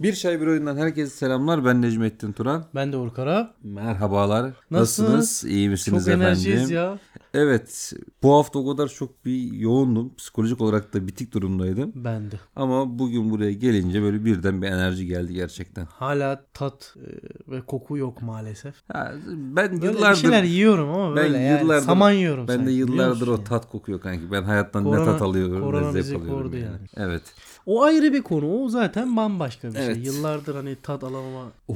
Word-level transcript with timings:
Bir 0.00 0.12
Çay 0.14 0.40
Bir 0.40 0.46
Oyundan 0.46 0.76
herkese 0.76 1.10
selamlar. 1.16 1.64
Ben 1.64 1.82
Necmettin 1.82 2.32
Turan. 2.32 2.64
Ben 2.74 2.92
de 2.92 2.96
Urkara. 2.96 3.54
Merhabalar. 3.62 4.52
Nasılsınız? 4.70 5.10
Nasılsınız? 5.10 5.52
İyi 5.54 5.68
misiniz 5.68 5.98
Çok 6.04 6.08
efendim? 6.08 6.26
enerjiyiz 6.26 6.70
ya. 6.70 6.98
Evet. 7.34 7.92
Bu 8.22 8.34
hafta 8.34 8.58
o 8.58 8.70
kadar 8.76 8.88
çok 8.88 9.24
bir 9.24 9.52
yoğundum. 9.52 10.14
Psikolojik 10.14 10.60
olarak 10.60 10.94
da 10.94 11.06
bitik 11.06 11.32
durumdaydım. 11.34 11.92
Ben 11.94 12.30
de. 12.30 12.34
Ama 12.56 12.98
bugün 12.98 13.30
buraya 13.30 13.52
gelince 13.52 14.02
böyle 14.02 14.24
birden 14.24 14.62
bir 14.62 14.66
enerji 14.66 15.06
geldi 15.06 15.34
gerçekten. 15.34 15.84
Hala 15.84 16.44
tat 16.54 16.94
e, 16.96 17.08
ve 17.52 17.60
koku 17.60 17.98
yok 17.98 18.22
maalesef. 18.22 18.74
Ha, 18.92 19.12
ben 19.28 19.72
Böyle 19.82 19.86
yıllardır 19.86 20.16
bir 20.16 20.22
şeyler 20.22 20.42
yiyorum 20.42 20.88
ama 20.90 21.08
ben 21.08 21.16
böyle 21.16 21.38
yani 21.38 21.62
yıllardır- 21.62 21.86
saman 21.86 22.10
yiyorum 22.12 22.48
ben 22.48 22.54
de 22.54 22.56
sanki, 22.58 22.68
biliyor 22.70 22.88
yıllardır 22.88 23.26
o 23.28 23.30
musun 23.30 23.42
ya? 23.42 23.48
tat 23.48 23.70
kokuyor 23.70 24.00
kanki. 24.00 24.30
Ben 24.32 24.42
hayattan 24.42 24.84
ne 24.84 24.88
Korona- 24.88 25.04
tat 25.04 25.22
alıyorum, 25.22 25.60
korona 25.62 25.92
ne 25.92 26.02
zevk 26.02 26.22
alıyorum. 26.22 26.52
yani. 26.52 26.64
yani. 26.64 26.78
Evet. 26.96 27.22
O 27.66 27.82
ayrı 27.82 28.12
bir 28.12 28.22
konu. 28.22 28.62
O 28.62 28.68
zaten 28.68 29.16
bambaşka 29.16 29.68
bir 29.70 29.74
Evet. 29.78 29.83
Şey. 29.84 30.02
Yıllardır 30.02 30.54
hani 30.54 30.76
tat 30.82 31.04
alamama. 31.04 31.52
Oo, 31.68 31.74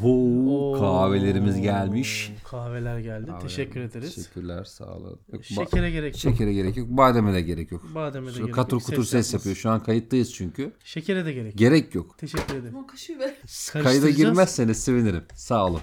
Oo, 0.49 0.81
kahvelerimiz 0.81 1.61
gelmiş. 1.61 2.33
Kahveler 2.45 2.99
geldi. 2.99 3.31
Kahveler- 3.31 3.41
Teşekkür 3.43 3.81
ederiz. 3.81 4.15
Teşekkürler 4.15 4.65
sağ 4.65 4.85
olun. 4.97 5.19
Yok, 5.33 5.45
Şekere 5.45 5.91
gerek 5.91 6.15
yok. 6.15 6.21
Şekere 6.35 6.53
gerek 6.53 6.77
yok. 6.77 6.89
Bademe 6.91 7.33
de 7.33 7.41
gerek 7.41 7.73
yok. 7.73 7.83
Bademe 7.95 8.27
de 8.27 8.33
Şu 8.33 8.39
gerek 8.43 8.55
katır 8.55 8.73
yok. 8.77 8.83
kutur 8.85 9.05
ses, 9.05 9.13
yapmaz. 9.27 9.33
yapıyor. 9.35 9.57
Şu 9.57 9.71
an 9.71 9.83
kayıttayız 9.83 10.35
çünkü. 10.35 10.73
Şekere 10.85 11.25
de 11.25 11.33
gerek 11.33 11.47
yok. 11.53 11.59
Gerek 11.59 11.95
yok. 11.95 12.19
Teşekkür 12.19 12.55
ederim. 12.55 12.87
Kaşığı 12.87 13.19
ver. 13.19 13.35
Kayda 13.83 14.11
girmezseniz 14.11 14.85
sevinirim. 14.85 15.23
Sağ 15.35 15.67
olun. 15.67 15.81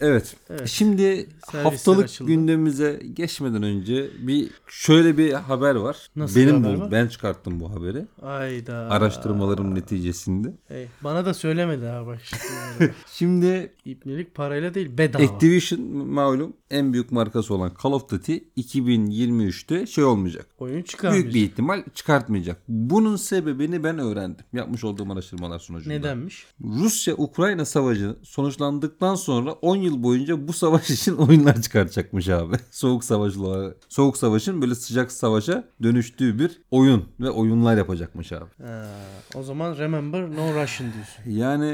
Evet. 0.00 0.36
Evet. 0.50 0.68
Şimdi 0.68 1.02
Servisler 1.06 1.62
haftalık 1.62 2.04
açıldı. 2.04 2.28
gündemimize 2.28 3.00
geçmeden 3.14 3.62
önce 3.62 4.10
bir 4.18 4.50
şöyle 4.68 5.18
bir 5.18 5.32
haber 5.32 5.74
var. 5.74 6.08
Nasıl 6.16 6.40
Benim 6.40 6.64
bu 6.64 6.80
var? 6.80 6.92
ben 6.92 7.06
çıkarttım 7.06 7.60
bu 7.60 7.70
haberi. 7.70 8.04
Ayda. 8.22 8.74
Araştırmalarım 8.74 9.74
neticesinde. 9.74 10.52
Ey, 10.70 10.86
bana 11.04 11.26
da 11.26 11.34
söylemedi 11.34 11.86
ha 11.86 12.06
bak. 12.06 12.18
şimdi. 12.24 12.94
Şimdi 13.12 13.72
İpnelik 13.84 14.34
parayla 14.34 14.74
değil 14.74 14.98
bedava. 14.98 15.22
Activision 15.22 15.80
malum 16.06 16.52
en 16.70 16.92
büyük 16.92 17.12
markası 17.12 17.54
olan 17.54 17.72
Call 17.82 17.92
of 17.92 18.08
Duty 18.08 18.36
2023'te 18.56 19.86
şey 19.86 20.04
olmayacak. 20.04 20.46
Oyun 20.58 20.82
çıkarmış. 20.82 21.22
Büyük 21.22 21.34
bir 21.34 21.42
ihtimal 21.42 21.82
çıkartmayacak. 21.94 22.62
Bunun 22.68 23.16
sebebini 23.16 23.84
ben 23.84 23.98
öğrendim. 23.98 24.44
Yapmış 24.52 24.84
olduğum 24.84 25.12
araştırmalar 25.12 25.58
sonucunda. 25.58 25.94
Nedenmiş? 25.94 26.46
Rusya-Ukrayna 26.60 27.64
savaşı 27.64 28.16
sonuçlandıktan 28.22 29.14
sonra 29.14 29.52
10 29.52 29.76
yıl 29.76 30.02
boyunca 30.02 30.48
bu 30.48 30.52
savaş 30.52 30.90
için 30.90 31.16
oyunlar 31.16 31.62
çıkartacakmış 31.62 32.28
abi. 32.28 32.56
Soğuk 32.70 33.04
savaşla 33.04 33.74
Soğuk 33.88 34.16
savaşın 34.16 34.62
böyle 34.62 34.74
sıcak 34.74 35.12
savaşa 35.12 35.64
dönüştüğü 35.82 36.38
bir 36.38 36.60
oyun 36.70 37.04
ve 37.20 37.30
oyunlar 37.30 37.76
yapacakmış 37.76 38.32
abi. 38.32 38.50
Ha, 38.62 38.86
o 39.34 39.42
zaman 39.42 39.78
remember 39.78 40.30
no 40.30 40.62
Russian 40.62 40.92
diyorsun. 40.92 41.40
Yani 41.40 41.66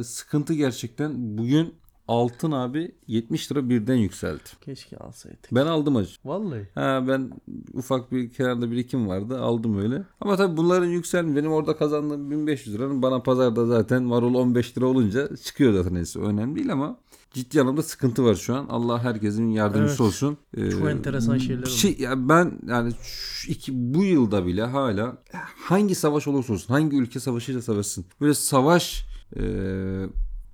e, 0.00 0.04
sıkıntı 0.04 0.54
gerçekten 0.54 1.38
bugün 1.38 1.74
altın 2.08 2.52
abi 2.52 2.94
70 3.06 3.52
lira 3.52 3.68
birden 3.68 3.94
yükseldi. 3.94 4.42
Keşke 4.60 4.96
alsaydık. 4.96 5.48
Ben 5.52 5.66
aldım 5.66 5.96
acı. 5.96 6.10
Vallahi. 6.24 6.68
Ha 6.74 7.04
ben 7.08 7.30
ufak 7.74 8.12
bir 8.12 8.32
kenarda 8.32 8.70
birikim 8.70 9.08
vardı 9.08 9.40
aldım 9.40 9.78
öyle. 9.78 10.02
Ama 10.20 10.36
tabii 10.36 10.56
bunların 10.56 10.86
yükselme 10.86 11.36
benim 11.36 11.52
orada 11.52 11.76
kazandığım 11.76 12.30
1500 12.30 12.74
liranın 12.76 13.02
bana 13.02 13.22
pazarda 13.22 13.66
zaten 13.66 14.02
marul 14.02 14.34
15 14.34 14.78
lira 14.78 14.86
olunca 14.86 15.36
çıkıyor 15.36 15.72
zaten 15.74 15.94
neyse 15.94 16.20
önemli 16.20 16.56
değil 16.56 16.72
ama 16.72 16.96
ciddi 17.32 17.60
anlamda 17.60 17.82
sıkıntı 17.82 18.24
var 18.24 18.34
şu 18.34 18.54
an. 18.54 18.66
Allah 18.68 19.04
herkesin 19.04 19.48
yardımcısı 19.50 19.92
Evet. 19.92 20.00
olsun. 20.00 20.36
Ee, 20.56 20.70
Çok 20.70 20.90
enteresan 20.90 21.38
şeyler 21.38 21.66
şey, 21.66 21.96
ya 21.98 22.28
ben 22.28 22.58
yani 22.66 22.92
şu 23.02 23.50
iki, 23.50 23.94
bu 23.94 24.04
yılda 24.04 24.46
bile 24.46 24.62
hala 24.64 25.16
hangi 25.56 25.94
savaş 25.94 26.26
olursa 26.28 26.52
olsun 26.52 26.74
hangi 26.74 26.96
ülke 26.96 27.20
savaşıyla 27.20 27.62
savaşsın 27.62 28.04
böyle 28.20 28.34
savaş 28.34 29.04
e, 29.36 29.42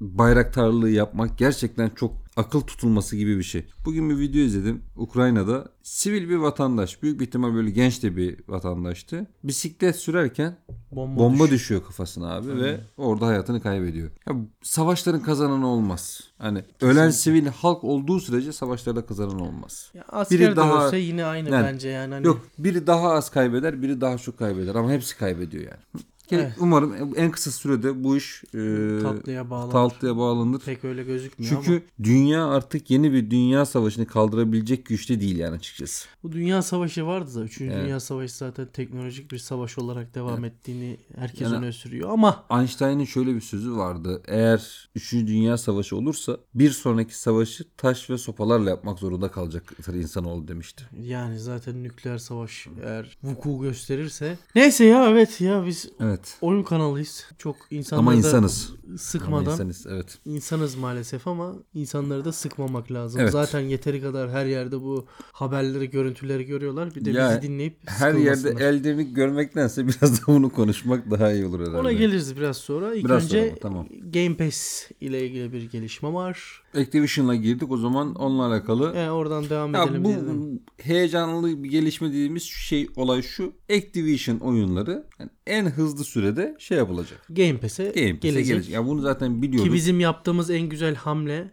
bayraktarlığı 0.01 0.91
yapmak 0.91 1.39
gerçekten 1.39 1.89
çok 1.89 2.13
akıl 2.37 2.61
tutulması 2.61 3.17
gibi 3.17 3.39
bir 3.39 3.43
şey. 3.43 3.67
Bugün 3.85 4.11
bir 4.11 4.19
video 4.19 4.41
izledim. 4.41 4.83
Ukrayna'da 4.97 5.69
sivil 5.83 6.29
bir 6.29 6.37
vatandaş, 6.37 7.03
büyük 7.03 7.21
bir 7.21 7.27
ihtimal 7.27 7.55
böyle 7.55 7.71
genç 7.71 8.03
de 8.03 8.17
bir 8.17 8.37
vatandaştı. 8.49 9.27
Bisiklet 9.45 9.97
sürerken 9.97 10.57
Bomba, 10.93 11.21
bomba 11.21 11.45
düş- 11.45 11.51
düşüyor 11.53 11.85
kafasına 11.85 12.35
abi 12.35 12.57
ve 12.63 12.81
orada 12.97 13.27
hayatını 13.27 13.63
kaybediyor. 13.63 14.11
Ya 14.29 14.35
savaşların 14.63 15.23
kazananı 15.23 15.67
olmaz. 15.67 16.21
Hani 16.39 16.65
ölen 16.81 17.11
sivil 17.11 17.47
halk 17.47 17.85
olduğu 17.85 18.21
sürece 18.21 18.53
savaşlarda 18.53 19.07
kazanan 19.07 19.41
olmaz. 19.41 19.91
Ya 19.95 20.05
asker 20.09 20.39
Biri 20.41 20.51
de 20.51 20.57
daha- 20.57 20.87
ölse 20.87 20.99
yine 20.99 21.25
aynı 21.25 21.51
Yani, 21.51 21.65
bence 21.67 21.89
yani. 21.89 22.15
Hani 22.15 22.27
Yok 22.27 22.41
biri 22.59 22.87
daha 22.87 23.11
az 23.13 23.31
kaybeder, 23.31 23.83
biri 23.83 24.01
daha 24.01 24.19
çok 24.19 24.39
kaybeder 24.39 24.75
ama 24.75 24.91
hepsi 24.93 25.19
kaybediyor 25.19 25.65
yani. 25.65 26.05
Evet. 26.37 26.53
Umarım 26.61 26.95
en 27.17 27.31
kısa 27.31 27.51
sürede 27.51 28.05
bu 28.05 28.17
iş 28.17 28.45
e, 28.55 28.59
tatlıya 29.03 29.51
bağlanır. 29.51 29.73
tatlıya 29.73 30.17
bağlanır. 30.17 30.61
Pek 30.65 30.85
öyle 30.85 31.03
gözükmüyor 31.05 31.53
Çünkü 31.55 31.71
ama 31.73 31.81
dünya 32.05 32.47
artık 32.47 32.91
yeni 32.91 33.13
bir 33.13 33.31
dünya 33.31 33.67
savaşını 33.67 34.07
kaldırabilecek 34.07 34.87
güçte 34.87 35.21
değil 35.21 35.39
yani 35.39 35.55
açıkçası. 35.57 36.09
bu 36.23 36.33
dünya 36.33 36.63
savaşı 36.63 37.07
vardı 37.07 37.35
da 37.35 37.45
3. 37.45 37.61
Evet. 37.61 37.85
dünya 37.85 38.01
savaşı 38.01 38.37
zaten 38.37 38.67
teknolojik 38.73 39.31
bir 39.33 39.39
savaş 39.39 39.79
olarak 39.79 40.15
devam 40.15 40.45
ettiğini 40.45 40.97
herkes 41.17 41.41
Yani- 41.41 41.57
öne 41.57 41.73
sürüyor 41.73 42.11
ama 42.11 42.45
Einstein'ın 42.51 43.05
şöyle 43.05 43.35
bir 43.35 43.41
sözü 43.41 43.77
vardı. 43.77 44.23
Eğer 44.29 44.89
3. 44.95 45.13
Dünya 45.27 45.59
Savaşı 45.59 45.97
olursa 45.97 46.37
bir 46.55 46.71
sonraki 46.71 47.19
savaşı 47.19 47.65
taş 47.77 48.11
ve 48.11 48.19
sopalarla 48.19 48.71
yapmak 48.71 48.99
zorunda 48.99 49.29
kalacaktır 49.31 49.95
insanoğlu 49.95 50.49
demişti. 50.49 50.85
yani 51.03 51.39
zaten 51.39 51.83
nükleer 51.83 52.19
savaş 52.19 52.67
eğer 52.85 53.17
vuku 53.23 53.61
gösterirse 53.61 54.39
neyse 54.55 54.85
ya 54.85 55.09
evet 55.11 55.41
ya 55.41 55.67
biz 55.67 55.89
Evet. 56.01 56.18
Oyun 56.41 56.63
kanalıyız. 56.63 57.27
Çok 57.39 57.57
insanları 57.71 58.01
Ama 58.09 58.15
insanız. 58.15 58.73
sıkmadan 58.99 59.45
Ama 59.45 59.53
insanız 59.53 59.87
evet. 59.91 60.19
İnsanız 60.25 60.75
maalesef 60.77 61.29
ama 61.29 61.55
insanları 61.75 62.25
da 62.25 62.33
sıkmamak 62.33 62.93
lazım. 62.93 63.21
Evet. 63.21 63.33
Zaten 63.33 63.61
yeteri 63.61 64.03
kadar 64.03 64.31
her 64.31 64.47
yerde 64.47 64.81
bu 64.81 65.07
haberleri, 65.33 65.91
görüntüleri 65.91 66.45
görüyorlar. 66.47 66.95
Bir 66.95 67.05
de 67.05 67.11
Ya, 67.11 67.31
bizi 67.31 67.43
dinleyip 67.49 67.77
Her 67.85 68.15
yerde 68.15 68.65
eldirini 68.65 69.15
görmektense 69.15 69.87
biraz 69.89 70.21
da 70.23 70.27
bunu 70.27 70.51
konuşmak 70.53 71.11
daha 71.11 71.33
iyi 71.33 71.47
olur 71.47 71.61
herhalde. 71.61 71.77
Ona 71.79 71.93
geliriz 71.93 72.37
biraz 72.37 72.57
sonra. 72.57 72.95
İlk 72.95 73.05
Biraz 73.05 73.25
önce 73.25 73.49
sonra, 73.49 73.61
tamam. 73.61 73.87
Game 74.13 74.37
Pass 74.37 74.91
ile 75.01 75.27
ilgili 75.27 75.53
bir 75.53 75.63
gelişme 75.71 76.13
var. 76.13 76.63
Activision'la 76.81 77.35
girdik 77.35 77.71
o 77.73 77.77
zaman 77.77 78.15
onunla 78.15 78.47
alakalı. 78.47 78.95
E, 78.97 79.11
oradan 79.11 79.51
devam 79.51 79.75
Ya 79.75 79.85
edelim 79.85 80.05
bu 80.05 80.09
dedim. 80.09 80.61
heyecanlı 80.83 81.63
bir 81.65 81.71
gelişme 81.71 82.09
dediğimiz 82.09 82.43
şey 82.43 82.89
olay 82.97 83.23
şu. 83.23 83.53
Activision 83.77 84.39
oyunları 84.39 85.05
yani 85.19 85.31
en 85.47 85.67
hızlı 85.67 86.05
sürede 86.05 86.57
şey 86.59 86.79
yapılacak. 86.79 87.27
Game 87.31 87.57
Pass'e 87.59 87.85
Game 87.85 88.13
Pass'e 88.15 88.29
gelecek. 88.29 88.47
gelecek. 88.47 88.75
Ya 88.75 88.87
bunu 88.87 89.01
zaten 89.01 89.43
biliyorduk. 89.43 89.67
Ki 89.71 89.75
bizim 89.77 90.01
yaptığımız 90.01 90.51
en 90.51 90.69
güzel 90.69 90.95
hamle 90.95 91.53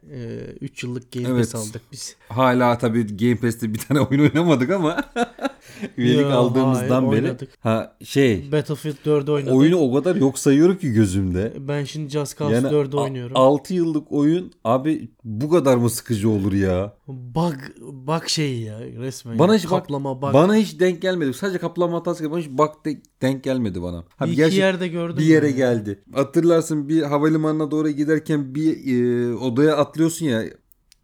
3 0.62 0.84
yıllık 0.84 1.12
Game 1.12 1.28
Evet. 1.30 1.52
Pass 1.52 1.69
aldık 1.69 1.81
biz. 1.92 2.16
Hala 2.30 2.78
tabii 2.78 3.18
Game 3.18 3.36
Pass'te 3.36 3.74
bir 3.74 3.80
tane 3.80 4.00
oyun 4.00 4.19
oynamadık 4.22 4.69
ama 4.69 5.03
üyelik 5.97 6.22
Ya, 6.22 6.34
aldığımızdan 6.36 7.06
hayır, 7.06 7.12
beri 7.22 7.25
oynadık. 7.28 7.50
ha 7.59 7.97
şey 8.03 8.52
Battlefield 8.52 8.96
4'ü 9.06 9.31
oynadık. 9.31 9.53
oyunu 9.56 9.78
o 9.78 9.94
kadar 9.94 10.16
yok 10.16 10.40
sayıyorum 10.40 10.78
ki 10.78 10.92
gözümde. 10.92 11.53
Ben 11.59 11.84
şimdi 11.84 12.09
Just 12.09 12.40
Cause 12.40 12.56
4'ü 12.56 12.96
oynuyorum. 12.96 13.31
6 13.36 13.74
yıllık 13.74 14.12
oyun 14.12 14.52
abi 14.63 15.09
bu 15.24 15.50
kadar 15.50 15.78
mı 15.78 15.90
sıkıcı 15.90 16.30
olur 16.30 16.53
ya? 16.53 16.94
Bug, 17.08 17.53
bug 17.81 18.28
şeyi 18.28 18.64
ya 18.64 18.80
resmen. 18.80 19.40
Bana 19.40 19.53
ya. 19.53 19.58
hiç 19.59 19.66
bak- 19.66 19.70
Kaplama 19.72 20.22
bug. 20.22 20.34
Bana 20.34 20.56
hiç 20.56 20.80
denk 20.80 21.02
gelmedi. 21.02 21.34
Sadece 21.34 21.58
kaplama 21.59 21.98
hatası 21.98 22.31
bana 22.31 22.40
hiç 22.40 22.50
bak 22.50 22.86
de- 22.86 23.02
denk 23.22 23.44
gelmedi 23.44 23.81
bana. 23.81 24.04
Ha, 24.18 24.25
bir 24.25 24.31
iki 24.46 24.56
yerde 24.56 24.88
gördüm. 24.88 25.18
bir 25.18 25.25
yere 25.25 25.48
yani. 25.48 25.56
geldi. 25.58 26.04
Hatırlarsın 26.14 26.90
bir 26.90 27.02
havalimanına 27.04 27.72
doğru 27.72 27.90
giderken 27.90 28.56
bir 28.56 28.96
e, 28.96 29.36
odaya 29.36 29.78
atlıyorsun 29.78 30.25
ya. 30.25 30.44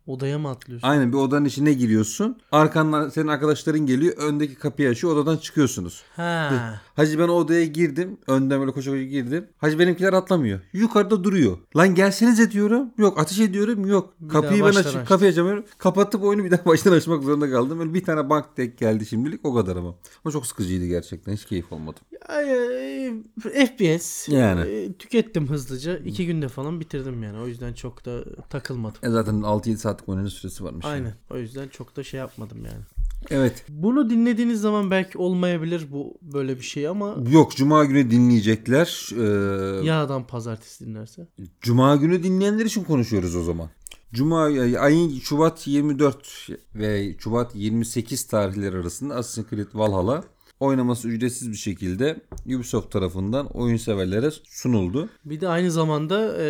Odaya 0.08 0.40
mı 0.40 0.50
atlıyorsun? 0.50 0.88
Aynen 0.88 1.12
bir 1.14 1.18
odanın 1.18 1.46
içine 1.46 1.74
giriyorsun. 1.74 2.38
Arkandan 2.52 3.10
senin 3.10 3.28
arkadaşların 3.28 3.86
geliyor. 3.86 4.14
Öndeki 4.18 4.56
kapıyı 4.56 4.90
açıyor. 4.90 5.14
Odadan 5.16 5.38
çıkıyorsunuz. 5.38 6.04
Ha. 6.16 6.82
Hacı 7.02 7.20
ben 7.20 7.28
o 7.28 7.32
odaya 7.32 7.66
girdim. 7.66 8.18
Önden 8.28 8.60
böyle 8.60 8.72
koşa 8.72 8.92
koşa 8.92 9.04
girdim. 9.04 9.46
Hacı 9.58 9.80
benimkiler 9.80 10.14
atlamıyor. 10.14 10.60
Yukarıda 10.74 11.24
duruyor. 11.24 11.58
Lan 11.76 11.96
gelsenize 11.96 12.52
diyorum. 12.52 12.94
Yok 12.98 13.20
ateş 13.20 13.40
ediyorum. 13.40 13.86
Yok. 13.86 14.14
Bir 14.20 14.30
Kapıyı 14.30 14.64
ben 14.64 14.70
açıp 14.70 15.08
kapıyı 15.08 15.32
açamıyorum. 15.32 15.66
Kapatıp 15.78 16.24
oyunu 16.24 16.44
bir 16.44 16.52
daha 16.52 16.66
baştan 16.66 16.92
açmak 16.92 17.24
zorunda 17.24 17.52
kaldım. 17.52 17.80
Böyle 17.80 17.94
bir 17.94 18.04
tane 18.04 18.30
bank 18.30 18.56
tek 18.56 18.78
geldi 18.78 19.06
şimdilik. 19.06 19.46
O 19.46 19.54
kadar 19.54 19.76
ama. 19.76 19.96
Ama 20.26 20.32
çok 20.32 20.46
sıkıcıydı 20.46 20.86
gerçekten. 20.86 21.34
Hiç 21.34 21.46
keyif 21.46 21.72
olmadı. 21.72 22.00
Ay, 22.28 22.52
ay, 22.52 23.14
FPS. 23.44 24.30
Yani. 24.30 24.62
e, 24.70 24.94
tükettim 24.94 25.50
hızlıca. 25.50 25.98
iki 25.98 26.26
günde 26.26 26.48
falan 26.48 26.80
bitirdim 26.80 27.24
yani. 27.24 27.40
O 27.40 27.48
yüzden 27.48 27.74
çok 27.74 28.06
da 28.06 28.24
takılmadım. 28.50 29.00
E 29.04 29.10
zaten 29.10 29.34
6-7 29.34 29.78
saatlik 29.78 30.10
oynanış 30.10 30.34
süresi 30.34 30.64
varmış. 30.64 30.86
yani. 30.86 30.94
Aynen. 30.94 31.14
O 31.30 31.38
yüzden 31.38 31.68
çok 31.68 31.96
da 31.96 32.04
şey 32.04 32.20
yapmadım 32.20 32.66
yani. 32.66 32.82
Evet. 33.30 33.66
Bunu 33.70 34.10
dinlediğiniz 34.10 34.62
zaman 34.62 34.92
belki 34.92 35.18
olmayabilir 35.18 35.88
bu 35.92 36.18
böyle 36.22 36.58
bir 36.58 36.64
şey 36.64 36.88
ama 36.88 37.16
Yok 37.32 37.56
Cuma 37.56 37.86
günü 37.86 38.12
dinleyecekler. 38.12 39.10
Ee, 39.18 39.86
yağdan 39.86 40.28
pazartesi 40.28 40.86
dinlerse. 40.86 41.28
Cuma 41.62 41.96
günü 41.96 42.24
dinleyenler 42.24 42.66
için 42.66 42.84
konuşuyoruz 42.84 43.36
o 43.36 43.44
zaman. 43.44 43.70
Cuma 44.14 44.44
ayın 44.80 45.20
Şubat 45.20 45.68
24 45.68 46.50
ve 46.76 47.16
Şubat 47.20 47.56
28 47.56 48.28
tarihleri 48.28 48.78
arasında 48.78 49.16
Assassin's 49.16 49.50
Creed 49.50 49.68
Valhalla 49.74 50.24
oynaması 50.62 51.08
ücretsiz 51.08 51.52
bir 51.52 51.58
şekilde 51.58 52.22
Ubisoft 52.46 52.92
tarafından 52.92 53.48
oyun 53.48 53.78
severlere 53.78 54.32
sunuldu. 54.50 55.10
Bir 55.26 55.42
de 55.42 55.48
aynı 55.48 55.72
zamanda 55.72 56.36
e, 56.40 56.46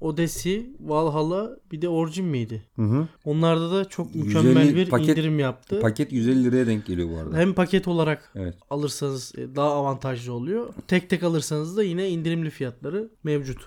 Odyssey, 0.00 0.66
Valhalla 0.80 1.56
bir 1.72 1.82
de 1.82 1.88
Origin 1.88 2.24
miydi? 2.24 2.62
Hı 2.76 2.82
hı. 2.82 3.08
Onlarda 3.24 3.72
da 3.72 3.84
çok 3.84 4.14
mükemmel 4.14 4.66
150 4.66 4.76
bir 4.76 4.90
paket- 4.90 5.10
indirim 5.10 5.38
yaptı. 5.38 5.80
Paket 5.80 6.12
150 6.12 6.44
liraya 6.44 6.66
denk 6.66 6.86
geliyor 6.86 7.08
bu 7.10 7.16
arada. 7.18 7.36
Hem 7.36 7.54
paket 7.54 7.88
olarak 7.88 8.32
Evet. 8.34 8.54
alırsanız 8.70 9.32
e, 9.38 9.56
daha 9.56 9.70
avantajlı 9.70 10.32
oluyor. 10.32 10.74
Tek 10.88 11.10
tek 11.10 11.22
alırsanız 11.22 11.76
da 11.76 11.82
yine 11.82 12.08
indirimli 12.10 12.50
fiyatları 12.50 13.08
mevcut. 13.24 13.58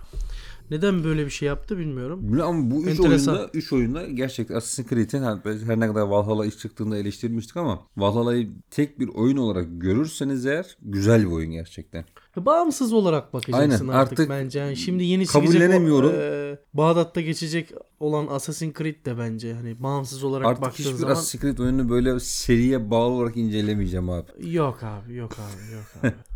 Neden 0.71 1.03
böyle 1.03 1.25
bir 1.25 1.29
şey 1.29 1.47
yaptı 1.47 1.77
bilmiyorum. 1.77 2.41
Ama 2.43 2.71
bu 2.71 2.83
üç 2.83 2.99
Enteresan. 2.99 3.35
oyunda, 3.35 3.49
üç 3.53 3.73
oyunda 3.73 4.05
gerçekten 4.07 4.55
Assassin's 4.55 4.89
Creed'in 4.89 5.23
her, 5.23 5.37
her 5.67 5.79
ne 5.79 5.87
kadar 5.87 6.01
Valhalla 6.01 6.45
ilk 6.45 6.59
çıktığında 6.59 6.97
eleştirmiştik 6.97 7.57
ama 7.57 7.87
Valhalla'yı 7.97 8.51
tek 8.71 8.99
bir 8.99 9.07
oyun 9.07 9.37
olarak 9.37 9.67
görürseniz 9.71 10.45
eğer 10.45 10.77
güzel 10.81 11.21
bir 11.21 11.31
oyun 11.31 11.51
gerçekten. 11.51 12.05
Bağımsız 12.37 12.93
olarak 12.93 13.33
bakacaksın 13.33 13.87
Aynen, 13.87 13.93
artık, 13.93 14.11
artık 14.19 14.29
bence. 14.29 14.59
Yani 14.59 14.77
şimdi 14.77 15.03
yeni 15.03 15.25
kabullenemiyorum. 15.25 16.09
o, 16.09 16.13
e, 16.13 16.57
Bağdat'ta 16.73 17.21
geçecek 17.21 17.71
olan 17.99 18.27
Assassin's 18.27 18.73
Creed 18.73 19.05
de 19.05 19.17
bence 19.17 19.53
hani 19.53 19.83
bağımsız 19.83 20.23
olarak 20.23 20.47
Artık 20.47 20.63
baktığın 20.63 20.83
hiçbir 20.83 20.95
zaman 20.95 21.13
Assassin's 21.13 21.41
Creed 21.41 21.57
oyununu 21.57 21.89
böyle 21.89 22.19
seriye 22.19 22.91
bağlı 22.91 23.13
olarak 23.13 23.37
incelemeyeceğim 23.37 24.09
abi. 24.09 24.31
yok 24.53 24.83
abi 24.83 25.15
yok 25.15 25.31
abi 25.33 25.73
yok 25.73 25.85
abi. 26.03 26.13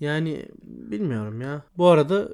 Yani 0.00 0.46
bilmiyorum 0.62 1.40
ya. 1.40 1.62
Bu 1.76 1.86
arada 1.88 2.28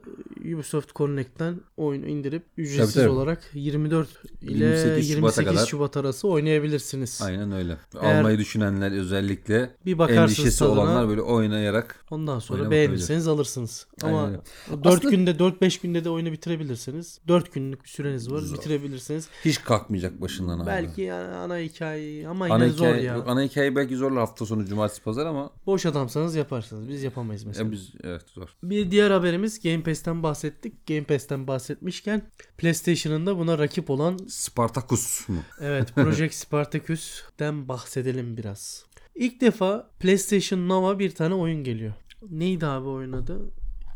Ubisoft 0.54 0.94
Connect'ten 0.94 1.60
oyunu 1.76 2.06
indirip 2.06 2.42
ücretsiz 2.56 2.94
Tabii, 2.94 3.04
tabii. 3.04 3.14
olarak 3.14 3.50
24 3.54 4.08
ile 4.42 4.64
28 4.64 5.10
28 5.10 5.44
Şubat'a 5.44 5.66
Şubat, 5.66 5.92
kadar. 5.92 6.04
arası 6.04 6.28
oynayabilirsiniz. 6.28 7.20
Aynen 7.24 7.52
öyle. 7.52 7.76
Eğer- 8.00 8.18
Almayı 8.18 8.38
düşünenler 8.38 8.92
özellikle 8.92 9.70
Bir 9.86 9.98
endişesi 9.98 10.58
tadına. 10.58 10.72
olanlar 10.74 11.08
böyle 11.08 11.20
oynayarak 11.22 12.04
Ondan 12.10 12.38
sonra 12.38 12.70
beğenirseniz 12.70 13.28
alırsınız. 13.28 13.86
Ama 14.02 14.18
Aynen 14.24 14.30
öyle. 14.70 14.84
4 14.84 14.86
Aslında- 14.96 15.10
günde 15.10 15.38
4-5 15.38 15.80
günde 15.80 16.04
de 16.04 16.10
oyunu 16.10 16.32
bitirebilirsiniz. 16.32 17.20
4 17.28 17.52
günlük 17.54 17.84
bir 17.84 17.88
süreniz 17.88 18.30
var. 18.32 18.38
Zor. 18.38 18.56
Bitirebilirsiniz. 18.58 19.28
hiç 19.44 19.62
kalkmayacak 19.62 20.20
başından 20.20 20.58
abi. 20.58 20.66
Belki 20.66 21.12
ana 21.12 21.58
hikaye 21.58 22.28
ama 22.28 22.46
yine 22.46 22.54
ana 22.56 22.68
zor 22.68 22.86
hikaye, 22.86 23.02
ya. 23.02 23.14
yok, 23.14 23.24
ana 23.28 23.42
hikaye 23.42 23.76
belki 23.76 23.96
zorla 23.96 24.20
hafta 24.20 24.46
sonu 24.46 24.64
cumartesi 24.66 25.02
pazar 25.02 25.26
ama 25.26 25.50
Boş 25.66 25.86
adamsanız 25.86 26.34
yaparsınız. 26.36 26.88
Biz 26.88 27.02
yapamayız 27.02 27.44
mesela. 27.44 27.53
Ya 27.58 27.72
biz 27.72 27.92
evet 28.04 28.22
zor. 28.34 28.48
Bir 28.62 28.90
diğer 28.90 29.10
haberimiz 29.10 29.62
Game 29.62 29.82
Pass'ten 29.82 30.22
bahsettik. 30.22 30.86
Game 30.86 31.04
Pass'ten 31.04 31.46
bahsetmişken 31.46 32.22
PlayStation'ın 32.58 33.26
da 33.26 33.38
buna 33.38 33.58
rakip 33.58 33.90
olan 33.90 34.18
Spartacus 34.28 35.28
mu? 35.28 35.42
evet 35.60 35.92
Project 35.94 36.34
Spartacus'ten 36.34 37.68
bahsedelim 37.68 38.36
biraz. 38.36 38.84
İlk 39.14 39.40
defa 39.40 39.90
PlayStation 40.00 40.68
Nova 40.68 40.98
bir 40.98 41.10
tane 41.14 41.34
oyun 41.34 41.64
geliyor. 41.64 41.92
Neydi 42.30 42.66
abi 42.66 42.88
oyun 42.88 43.12
adı? 43.12 43.40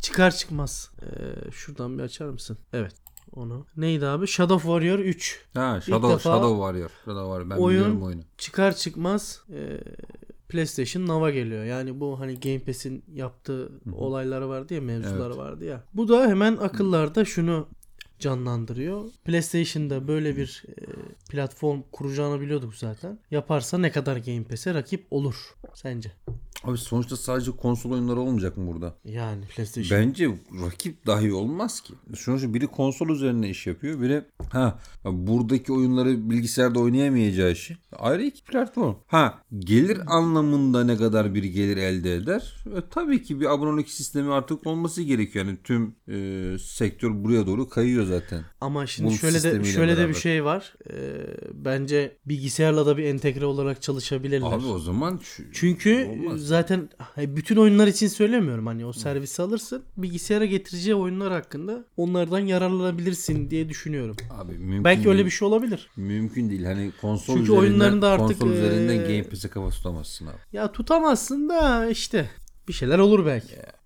Çıkar 0.03 0.31
çıkmaz. 0.37 0.91
Ee, 1.03 1.51
şuradan 1.51 1.99
bir 1.99 2.03
açar 2.03 2.27
mısın? 2.29 2.59
Evet. 2.73 2.95
Onu. 3.33 3.67
Neydi 3.77 4.07
abi? 4.07 4.27
Shadow 4.27 4.69
Warrior 4.69 4.99
3. 4.99 5.45
Ha 5.55 5.81
Shadow, 5.81 6.09
defa 6.09 6.19
Shadow 6.19 6.57
Warrior. 6.57 6.91
Shadow 7.05 7.25
Warrior. 7.25 7.51
Ben 7.51 7.57
oyun- 7.57 7.79
biliyorum 7.81 8.03
oyunu. 8.03 8.23
Çıkar 8.39 8.77
çıkmaz 8.77 9.43
e, 9.53 9.81
PlayStation 10.49 11.07
Nova 11.07 11.31
geliyor. 11.31 11.65
Yani 11.65 12.01
bu 12.01 12.21
hani 12.21 12.41
Game 12.41 12.59
Pass'in 12.59 13.05
yaptığı 13.15 13.73
olayları 13.93 14.49
vardı 14.49 14.75
ya, 14.75 14.81
mevzuları 14.81 15.27
Evet. 15.29 15.37
vardı 15.37 15.65
ya. 15.65 15.85
Bu 15.95 16.09
da 16.09 16.27
hemen 16.29 16.57
akıllarda 16.57 17.25
şunu 17.25 17.69
canlandırıyor. 18.19 19.05
PlayStation'da 19.25 20.09
böyle 20.09 20.37
bir 20.37 20.63
e, 20.69 20.85
platform 21.31 21.83
kuracağını 21.93 22.41
biliyorduk 22.41 22.75
zaten. 22.75 23.19
Yaparsa 23.31 23.79
ne 23.79 23.91
kadar 23.93 24.17
Game 24.17 24.45
Pass'e 24.45 24.75
rakip 24.75 25.07
olur 25.11 25.55
sence? 25.75 26.13
Abi 26.65 26.79
sonuçta 26.79 27.17
sadece 27.17 27.51
konsol 27.51 27.91
oyunları 27.91 28.21
olmayacak 28.21 28.57
mı 28.57 28.67
burada? 28.67 28.95
Yani 29.05 29.45
PlayStation. 29.57 30.01
Bence 30.01 30.29
rakip 30.65 31.07
dahi 31.07 31.33
olmaz 31.33 31.81
ki. 31.81 31.95
Sonuçta 32.17 32.55
biri 32.55 32.67
konsol 32.67 33.09
üzerine 33.09 33.51
iş 33.51 33.67
yapıyor. 33.67 34.01
Biri 34.01 34.25
ha 34.53 34.79
buradaki 35.05 35.73
oyunları 35.73 36.31
bilgisayarda 36.31 36.81
oynayamayacağı 36.81 37.53
işi. 37.53 37.77
Ayrı 37.99 38.23
iki 38.23 38.45
platform. 38.45 38.95
Ha 39.07 39.43
gelir 39.59 39.99
anlamında 40.07 40.85
ne 40.85 40.97
kadar 40.97 41.35
bir 41.35 41.45
gelir 41.45 41.77
elde 41.77 42.15
eder? 42.15 42.57
E, 42.67 42.81
tabii 42.91 43.23
ki 43.23 43.41
bir 43.41 43.55
abonelik 43.55 43.91
sistemi 43.91 44.33
artık 44.33 44.67
olması 44.67 45.03
gerekiyor. 45.03 45.45
Yani 45.47 45.59
tüm 45.65 45.95
e, 46.09 46.59
sektör 46.59 47.25
buraya 47.25 47.47
doğru 47.47 47.69
kayıyor 47.69 48.07
zaten. 48.07 48.45
Ama 48.61 48.87
şimdi 48.87 49.09
Bulut 49.09 49.21
şöyle 49.21 49.43
de 49.43 49.65
şöyle 49.65 49.93
de 49.93 49.97
bir 49.97 50.03
beraber. 50.03 50.15
şey 50.15 50.45
var. 50.45 50.75
E, 50.91 50.97
bence 51.53 52.17
bilgisayarla 52.27 52.87
da 52.87 52.97
bir 52.97 53.05
entegre 53.05 53.45
olarak 53.47 53.83
çalışabilirler. 53.83 54.53
Abi 54.53 54.67
o 54.67 54.79
zaman 54.79 55.21
Çünkü 55.53 56.09
olmaz. 56.11 56.48
Zaten 56.49 56.89
bütün 57.17 57.57
oyunlar 57.57 57.87
için 57.87 58.09
söylemiyorum 58.09 58.67
hani 58.67 58.87
o 58.87 58.93
servisi 58.93 59.43
alırsın 59.43 59.83
bilgisayara 59.97 60.45
getireceği 60.45 60.95
oyunlar 60.95 61.33
hakkında 61.33 61.85
onlardan 61.97 62.39
yararlanabilirsin 62.39 63.51
diye 63.51 63.69
düşünüyorum. 63.69 64.17
Abi 64.31 64.53
mümkün 64.53 64.85
Belki 64.85 65.09
öyle 65.09 65.19
değil. 65.19 65.27
bir 65.27 65.31
şey 65.31 65.49
olabilir. 65.49 65.91
Mümkün 65.97 66.51
değil. 66.51 66.65
Hani 66.65 66.93
konsol 67.01 67.35
Çünkü 67.35 67.43
üzerinden, 67.43 67.61
oyunların 67.63 68.03
da 68.03 68.09
artık, 68.09 68.41
konsol 68.41 68.55
üzerinden 68.55 68.95
e, 68.95 68.97
Game 68.97 69.23
Pass'e 69.23 69.49
kafa 69.49 69.71
tutamazsın 69.71 70.27
abi. 70.27 70.37
Ya 70.53 70.73
tutamazsın 70.73 71.49
da 71.49 71.91
işte 71.91 72.31
bir 72.69 72.73
şeyler 72.73 72.99
olur 72.99 73.27
belki. 73.27 73.55
Evet, 73.55 73.78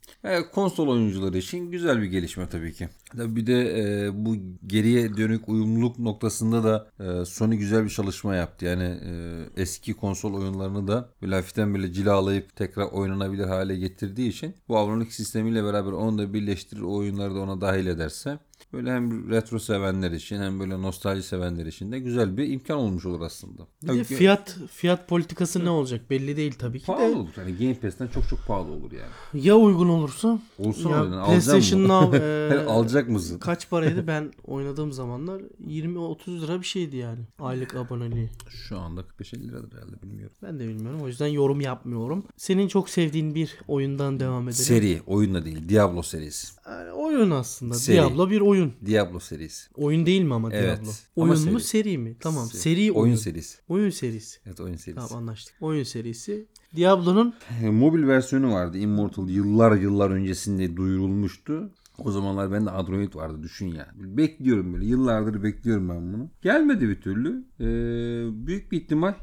konsol 0.52 0.88
oyuncuları 0.88 1.38
için 1.38 1.70
güzel 1.70 2.02
bir 2.02 2.06
gelişme 2.06 2.48
tabii 2.48 2.72
ki. 2.72 2.88
Tabii 3.16 3.36
bir 3.36 3.46
de 3.46 3.80
e, 3.80 4.10
bu 4.24 4.36
geriye 4.66 5.16
dönük 5.16 5.48
uyumluluk 5.48 5.98
noktasında 5.98 6.64
da 6.64 6.90
e, 7.00 7.24
Sony 7.24 7.56
güzel 7.56 7.84
bir 7.84 7.90
çalışma 7.90 8.34
yaptı. 8.34 8.64
Yani 8.64 8.82
e, 8.82 9.12
eski 9.56 9.94
konsol 9.94 10.34
oyunlarını 10.34 10.88
da 10.88 11.08
böyle 11.22 11.34
hafiften 11.34 11.74
böyle 11.74 11.92
cilalayıp 11.92 12.56
tekrar 12.56 12.84
oynanabilir 12.84 13.44
hale 13.44 13.76
getirdiği 13.76 14.28
için 14.28 14.54
bu 14.68 14.78
abonelik 14.78 15.12
sistemiyle 15.12 15.64
beraber 15.64 15.92
onu 15.92 16.18
da 16.18 16.34
birleştirir 16.34 16.80
o 16.80 16.94
oyunları 16.94 17.34
da 17.34 17.40
ona 17.40 17.60
dahil 17.60 17.86
ederse 17.86 18.38
böyle 18.72 18.92
hem 18.92 19.30
retro 19.30 19.58
sevenler 19.58 20.10
için 20.10 20.40
hem 20.40 20.60
böyle 20.60 20.82
nostalji 20.82 21.22
sevenler 21.22 21.66
için 21.66 21.92
de 21.92 21.98
güzel 21.98 22.36
bir 22.36 22.48
imkan 22.50 22.76
olmuş 22.78 23.06
olur 23.06 23.20
aslında. 23.20 23.62
Bir 23.82 23.88
de 23.88 24.02
ki 24.04 24.14
fiyat 24.14 24.56
fiyat 24.70 25.08
politikası 25.08 25.64
ne 25.64 25.70
olacak 25.70 26.10
belli 26.10 26.36
değil 26.36 26.54
tabii 26.58 26.80
ki 26.80 26.86
pahalı 26.86 27.12
de. 27.12 27.16
olur. 27.16 27.28
Yani 27.36 27.56
Game 27.56 27.74
Pass'ten 27.74 28.08
çok 28.08 28.28
çok 28.28 28.46
pahalı 28.46 28.72
olur 28.72 28.92
yani. 28.92 29.44
Ya 29.44 29.56
uygun 29.56 29.88
olursa 29.88 30.38
Olsun 30.58 30.90
ya 30.90 31.02
öyle. 31.04 31.10
PlayStation 31.24 31.88
Alacak 31.88 32.12
Now 32.12 32.18
e, 32.56 32.66
Alacak 32.66 33.08
mısın? 33.08 33.38
kaç 33.38 33.70
paraydı 33.70 34.06
ben 34.06 34.32
oynadığım 34.46 34.92
zamanlar 34.92 35.42
20-30 35.66 36.40
lira 36.40 36.60
bir 36.60 36.66
şeydi 36.66 36.96
yani 36.96 37.20
aylık 37.38 37.76
aboneliği. 37.76 38.28
Şu 38.48 38.78
anda 38.78 39.00
45-50 39.00 39.48
liradır 39.48 39.72
herhalde 39.72 40.02
bilmiyorum. 40.02 40.36
Ben 40.42 40.58
de 40.58 40.68
bilmiyorum. 40.68 41.00
O 41.02 41.06
yüzden 41.08 41.26
yorum 41.26 41.60
yapmıyorum. 41.60 42.24
Senin 42.36 42.68
çok 42.68 42.90
sevdiğin 42.90 43.34
bir 43.34 43.58
oyundan 43.68 44.20
devam 44.20 44.42
edelim. 44.42 44.64
Seri, 44.64 45.02
oyunla 45.06 45.44
değil. 45.44 45.68
Diablo 45.68 46.02
serisi. 46.02 46.52
Yani 46.66 46.92
oyun 46.92 47.30
aslında. 47.30 47.74
Seri. 47.74 47.96
Diablo 47.96 48.30
bir 48.30 48.40
oyun. 48.40 48.51
Diablo 48.86 49.20
serisi. 49.20 49.70
Oyun 49.74 50.06
değil 50.06 50.22
mi 50.22 50.34
ama 50.34 50.48
Evet. 50.52 50.78
Diablo? 50.78 50.90
Ama 51.16 51.24
Oyun 51.32 51.34
seri. 51.34 51.52
mu 51.52 51.60
seri 51.60 51.98
mi? 51.98 52.16
Tamam. 52.20 52.46
Se- 52.46 52.56
Seri 52.56 52.92
oyun. 52.92 52.94
Oyun 53.06 53.16
serisi. 53.16 53.58
Oyun 53.68 53.90
serisi. 53.90 54.38
Evet 54.46 54.60
oyun 54.60 54.76
serisi. 54.76 55.08
Tamam 55.08 55.22
anlaştık. 55.22 55.54
Oyun 55.60 55.82
serisi. 55.82 56.46
Diablo'nun 56.76 57.34
E, 57.62 57.70
Mobil 57.70 58.06
versiyonu 58.06 58.52
vardı. 58.52 58.78
Immortal 58.78 59.28
yıllar 59.28 59.76
yıllar 59.76 60.10
öncesinde 60.10 60.76
duyurulmuştu. 60.76 61.70
O 61.98 62.10
zamanlar 62.10 62.52
bende 62.52 62.70
Android 62.70 63.14
vardı 63.14 63.42
düşün 63.42 63.66
yani. 63.66 64.16
Bekliyorum 64.16 64.74
böyle. 64.74 64.86
Yıllardır 64.86 65.42
bekliyorum 65.42 65.88
ben 65.88 66.12
bunu. 66.12 66.30
Gelmedi 66.42 66.88
bir 66.88 67.00
türlü. 67.00 67.44
Ee, 67.60 68.46
büyük 68.46 68.72
bir 68.72 68.80
ihtimal 68.80 69.14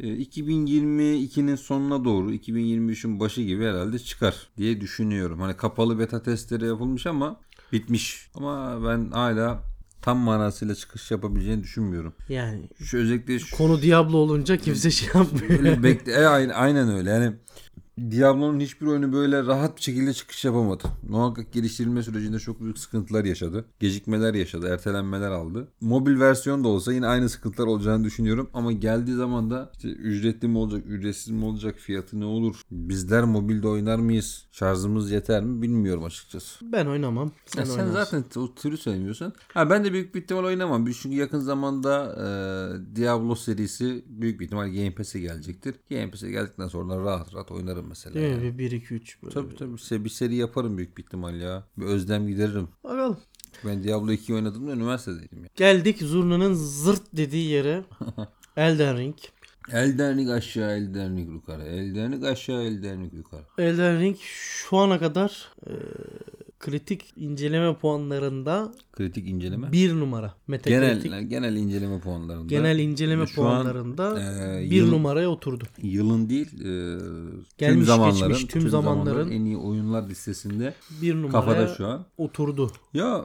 e, 0.00 0.06
2022'nin 0.16 1.54
sonuna 1.56 2.04
doğru 2.04 2.32
2023'ün 2.34 3.20
başı 3.20 3.42
gibi 3.42 3.64
herhalde 3.64 3.98
çıkar 3.98 4.48
diye 4.56 4.80
düşünüyorum. 4.80 5.40
Hani 5.40 5.56
kapalı 5.56 5.98
beta 5.98 6.22
testleri 6.22 6.66
yapılmış 6.66 7.06
ama 7.06 7.40
bitmiş. 7.72 8.30
Ama 8.34 8.84
ben 8.84 9.10
hala 9.10 9.62
tam 10.02 10.18
manasıyla 10.18 10.74
çıkış 10.74 11.10
yapabileceğini 11.10 11.62
düşünmüyorum. 11.62 12.14
yani 12.28 12.68
Şu 12.84 12.98
özellikle 12.98 13.38
şu, 13.38 13.56
konu 13.56 13.82
Diablo 13.82 14.16
olunca 14.16 14.56
kimse 14.56 14.90
şey 14.90 15.08
yapmıyor. 15.14 15.48
Böyle 15.48 15.82
bekle, 15.82 16.12
e, 16.12 16.26
aynen, 16.26 16.54
aynen 16.54 16.90
öyle. 16.90 17.10
Yani 17.10 17.32
Diablo'nun 18.10 18.60
hiçbir 18.60 18.86
oyunu 18.86 19.12
böyle 19.12 19.46
rahat 19.46 19.76
bir 19.76 19.82
şekilde 19.82 20.12
çıkış 20.12 20.44
yapamadı. 20.44 20.84
Muhakkak 21.08 21.52
geliştirilme 21.52 22.02
sürecinde 22.02 22.38
çok 22.38 22.60
büyük 22.60 22.78
sıkıntılar 22.78 23.24
yaşadı. 23.24 23.64
Gecikmeler 23.80 24.34
yaşadı, 24.34 24.68
ertelenmeler 24.68 25.30
aldı. 25.30 25.68
Mobil 25.80 26.20
versiyon 26.20 26.64
da 26.64 26.68
olsa 26.68 26.92
yine 26.92 27.06
aynı 27.06 27.28
sıkıntılar 27.28 27.66
olacağını 27.66 28.04
düşünüyorum. 28.04 28.50
Ama 28.54 28.72
geldiği 28.72 29.14
zaman 29.16 29.50
da 29.50 29.70
işte 29.76 29.88
ücretli 29.88 30.48
mi 30.48 30.58
olacak, 30.58 30.82
ücretsiz 30.86 31.30
mi 31.30 31.44
olacak, 31.44 31.74
fiyatı 31.78 32.20
ne 32.20 32.24
olur? 32.24 32.60
Bizler 32.70 33.24
mobilde 33.24 33.68
oynar 33.68 33.98
mıyız? 33.98 34.44
Şarjımız 34.52 35.10
yeter 35.10 35.42
mi 35.44 35.62
bilmiyorum 35.62 36.04
açıkçası. 36.04 36.72
ben 36.72 36.86
oynamam. 36.86 37.32
Sen, 37.46 37.60
Ya 37.60 37.66
sen 37.66 37.86
oynarsın. 37.86 38.16
zaten 38.24 38.40
o 38.40 38.54
türü 38.54 38.76
sevmiyorsun. 38.78 39.32
Ha 39.54 39.70
ben 39.70 39.84
de 39.84 39.92
büyük 39.92 40.14
bir 40.14 40.22
ihtimal 40.22 40.44
oynamam. 40.44 40.86
Çünkü 41.02 41.16
yakın 41.16 41.38
zamanda 41.40 42.14
e, 42.16 42.96
Diablo 42.96 43.34
serisi 43.34 44.04
büyük 44.08 44.40
bir 44.40 44.44
ihtimal 44.44 44.66
Game 44.68 44.94
Pass'e 44.94 45.20
gelecektir. 45.20 45.74
Game 45.90 46.10
Pass'e 46.10 46.30
geldikten 46.30 46.68
sonra 46.68 47.04
rahat 47.04 47.34
rahat 47.34 47.50
oynarım 47.50 47.87
mesela. 47.88 48.14
Değil 48.14 48.30
yani. 48.30 48.44
mi? 48.44 48.58
Bir 48.58 48.70
1 48.70 48.76
2 48.76 48.94
3 48.94 49.22
böyle. 49.22 49.34
Tabii 49.34 49.56
tabii 49.56 49.74
Se- 49.74 50.04
bir 50.04 50.10
seri 50.10 50.34
yaparım 50.34 50.76
büyük 50.76 50.98
bir 50.98 51.02
ihtimal 51.02 51.40
ya. 51.40 51.64
Bir 51.76 51.84
özlem 51.86 52.28
gideririm. 52.28 52.68
Bakalım. 52.84 53.18
Ben 53.64 53.84
Diablo 53.84 54.12
2 54.12 54.34
oynadım 54.34 54.68
da 54.68 54.72
üniversitedeydim 54.72 55.44
ya. 55.44 55.50
Geldik 55.56 55.98
zurnanın 55.98 56.54
zırt 56.54 57.02
dediği 57.12 57.50
yere. 57.50 57.84
Elden 58.56 58.98
Ring. 58.98 59.16
Elden 59.72 60.18
Ring 60.18 60.30
aşağı, 60.30 60.70
Elden 60.70 61.16
Ring 61.16 61.32
yukarı. 61.32 61.62
Elden 61.62 62.12
Ring 62.12 62.24
aşağı, 62.24 62.62
Elden 62.62 63.00
Ring 63.00 63.14
yukarı. 63.14 63.42
Elden 63.58 64.00
Ring 64.00 64.16
şu 64.20 64.76
ana 64.76 64.98
kadar 64.98 65.48
e, 65.66 65.72
kritik 66.68 67.04
inceleme 67.16 67.74
puanlarında 67.76 68.72
Kritik 68.92 69.28
inceleme. 69.28 69.72
bir 69.72 69.92
numara. 69.94 70.34
Metacritic 70.48 71.02
Genel 71.08 71.22
genel 71.22 71.56
inceleme 71.56 72.00
puanlarında. 72.00 72.46
genel 72.46 72.78
inceleme 72.78 73.26
Şu 73.26 73.44
an, 73.46 73.46
puanlarında 73.62 74.20
e, 74.20 74.60
bir 74.70 74.76
yıl- 74.76 74.90
numaraya 74.90 75.28
oturdu. 75.28 75.64
Yılın 75.82 76.28
değil, 76.28 76.46
e, 76.46 76.60
tüm 76.60 77.44
Gelmiş 77.58 77.86
zamanların, 77.86 78.28
geçmiş 78.32 78.52
tüm 78.52 78.68
zamanların 78.68 79.30
en 79.30 79.44
iyi 79.44 79.56
oyunlar 79.56 80.08
listesinde 80.08 80.74
Bir 81.02 81.14
numaraya 81.14 81.32
kafada 81.32 81.74
şu 81.74 81.86
an. 81.86 82.04
oturdu. 82.18 82.70
Ya 82.94 83.24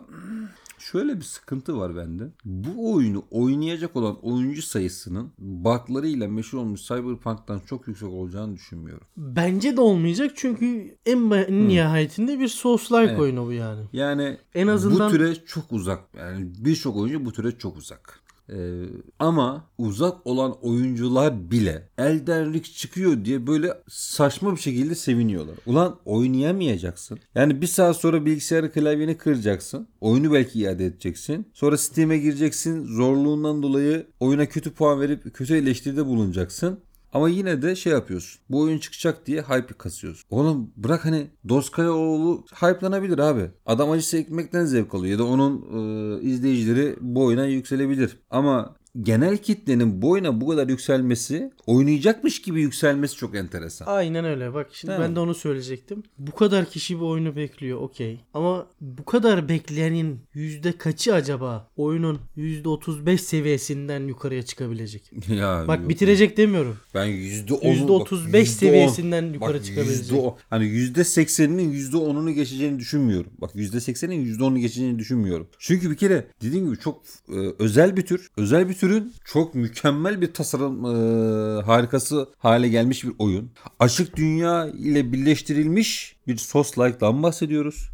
şöyle 0.91 1.15
bir 1.17 1.21
sıkıntı 1.25 1.77
var 1.77 1.95
bende. 1.95 2.23
Bu 2.45 2.93
oyunu 2.93 3.23
oynayacak 3.31 3.95
olan 3.95 4.17
oyuncu 4.21 4.61
sayısının 4.61 5.31
buglarıyla 5.37 6.27
meşhur 6.27 6.57
olmuş 6.57 6.87
Cyberpunk'tan 6.87 7.59
çok 7.59 7.87
yüksek 7.87 8.09
olacağını 8.09 8.55
düşünmüyorum. 8.55 9.07
Bence 9.17 9.77
de 9.77 9.81
olmayacak 9.81 10.31
çünkü 10.35 10.95
en, 11.05 11.29
nihayetinde 11.67 12.39
bir 12.39 12.47
Souls-like 12.47 13.09
Evet. 13.09 13.19
oyunu 13.19 13.45
bu 13.45 13.51
yani. 13.51 13.81
Yani 13.93 14.37
En 14.55 14.67
azından- 14.67 15.09
bu 15.09 15.13
türe 15.13 15.35
çok 15.45 15.71
uzak. 15.71 15.99
Yani 16.17 16.47
birçok 16.59 16.95
oyuncu 16.97 17.25
bu 17.25 17.31
türe 17.31 17.57
çok 17.57 17.77
uzak. 17.77 18.22
Ee, 18.49 18.83
ama 19.19 19.69
uzak 19.77 20.27
olan 20.27 20.57
oyuncular 20.61 21.51
bile 21.51 21.89
Elden 21.97 22.53
Ring 22.53 22.63
çıkıyor 22.63 23.25
diye 23.25 23.47
böyle 23.47 23.73
saçma 23.89 24.55
bir 24.55 24.61
şekilde 24.61 24.95
seviniyorlar. 24.95 25.55
Ulan 25.65 25.99
oynayamayacaksın. 26.05 27.19
Yani 27.35 27.61
bir 27.61 27.67
saat 27.67 27.97
sonra 27.97 28.25
bilgisayarı 28.25 28.71
klavyeni 28.71 29.17
kıracaksın. 29.17 29.87
Oyunu 30.01 30.33
belki 30.33 30.59
iade 30.59 30.85
edeceksin. 30.85 31.47
Sonra 31.53 31.77
Steam'e 31.77 32.17
gireceksin. 32.17 32.85
Zorluğundan 32.85 33.63
dolayı 33.63 34.07
oyuna 34.19 34.45
kötü 34.45 34.71
puan 34.71 35.01
verip 35.01 35.33
kötü 35.33 35.55
eleştiride 35.55 36.05
bulunacaksın. 36.05 36.79
Ama 37.13 37.29
yine 37.29 37.61
de 37.61 37.75
şey 37.75 37.93
yapıyorsun. 37.93 38.41
Bu 38.49 38.61
oyun 38.61 38.77
çıkacak 38.77 39.25
diye 39.25 39.41
hype 39.41 39.73
kasıyorsun. 39.77 40.27
Oğlum 40.29 40.71
bırak 40.77 41.05
hani 41.05 41.27
Doskayaoğlu 41.49 42.45
hype'lanabilir 42.61 43.19
abi. 43.19 43.51
Adam 43.65 43.91
acısı 43.91 44.17
ekmekten 44.17 44.65
zevk 44.65 44.93
alıyor. 44.93 45.11
Ya 45.11 45.19
da 45.19 45.25
onun 45.25 45.61
e, 45.61 46.21
izleyicileri 46.21 46.95
bu 47.01 47.25
oyuna 47.25 47.45
yükselebilir. 47.45 48.17
Ama 48.29 48.75
genel 49.01 49.37
kitlenin 49.37 50.01
bu 50.01 50.09
oyuna 50.09 50.41
bu 50.41 50.47
kadar 50.47 50.67
yükselmesi, 50.69 51.51
oynayacakmış 51.65 52.41
gibi 52.41 52.61
yükselmesi 52.61 53.15
çok 53.15 53.35
enteresan. 53.35 53.85
Aynen 53.85 54.25
öyle. 54.25 54.53
Bak 54.53 54.67
şimdi 54.73 54.91
Değil 54.91 55.01
ben 55.01 55.09
mi? 55.09 55.15
de 55.15 55.19
onu 55.19 55.33
söyleyecektim. 55.35 56.03
Bu 56.19 56.31
kadar 56.35 56.69
kişi 56.69 56.99
bu 56.99 57.09
oyunu 57.09 57.35
bekliyor. 57.35 57.81
Okey. 57.81 58.19
Ama 58.33 58.67
bu 58.81 59.05
kadar 59.05 59.49
bekleyenin 59.49 60.19
yüzde 60.33 60.77
kaçı 60.77 61.13
acaba 61.13 61.67
oyunun 61.77 62.19
yüzde 62.35 62.69
35 62.69 63.21
seviyesinden 63.21 64.07
yukarıya 64.07 64.43
çıkabilecek? 64.43 65.11
ya 65.29 65.63
Bak 65.67 65.79
yok. 65.79 65.89
bitirecek 65.89 66.37
demiyorum. 66.37 66.77
Ben 66.93 67.05
yüzde 67.05 67.53
Yüzde 67.63 67.83
bak, 67.83 67.89
35 68.01 68.47
yüzde 68.47 68.65
seviyesinden 68.65 69.23
on. 69.23 69.33
yukarı 69.33 69.57
Bak, 69.57 69.65
çıkabilecek. 69.65 69.99
yüzde 69.99 70.15
on. 70.15 70.35
Hani 70.49 70.65
yüzde 70.65 71.03
sekseninin 71.03 71.71
yüzde 71.71 71.97
onunu 71.97 72.31
geçeceğini 72.31 72.79
düşünmüyorum. 72.79 73.31
Bak 73.41 73.51
yüzde 73.55 73.79
seksenin 73.79 74.21
yüzde 74.21 74.43
onunu 74.43 74.59
geçeceğini 74.59 74.99
düşünmüyorum. 74.99 75.47
Çünkü 75.59 75.91
bir 75.91 75.95
kere 75.97 76.27
dediğim 76.41 76.65
gibi 76.65 76.77
çok 76.79 77.01
e, 77.29 77.35
özel 77.59 77.97
bir 77.97 78.01
tür. 78.01 78.29
Özel 78.37 78.69
bir 78.69 78.73
türün 78.83 79.13
çok 79.25 79.55
mükemmel 79.55 80.21
bir 80.21 80.33
tasarım 80.33 80.85
e, 80.85 81.61
harikası 81.61 82.29
hale 82.37 82.67
gelmiş 82.69 83.03
bir 83.03 83.13
oyun. 83.19 83.51
Açık 83.79 84.15
dünya 84.15 84.67
ile 84.67 85.13
birleştirilmiş 85.13 86.15
bir 86.27 86.37
sos 86.37 86.77
like'dan 86.77 87.23
bahsediyoruz. 87.23 87.89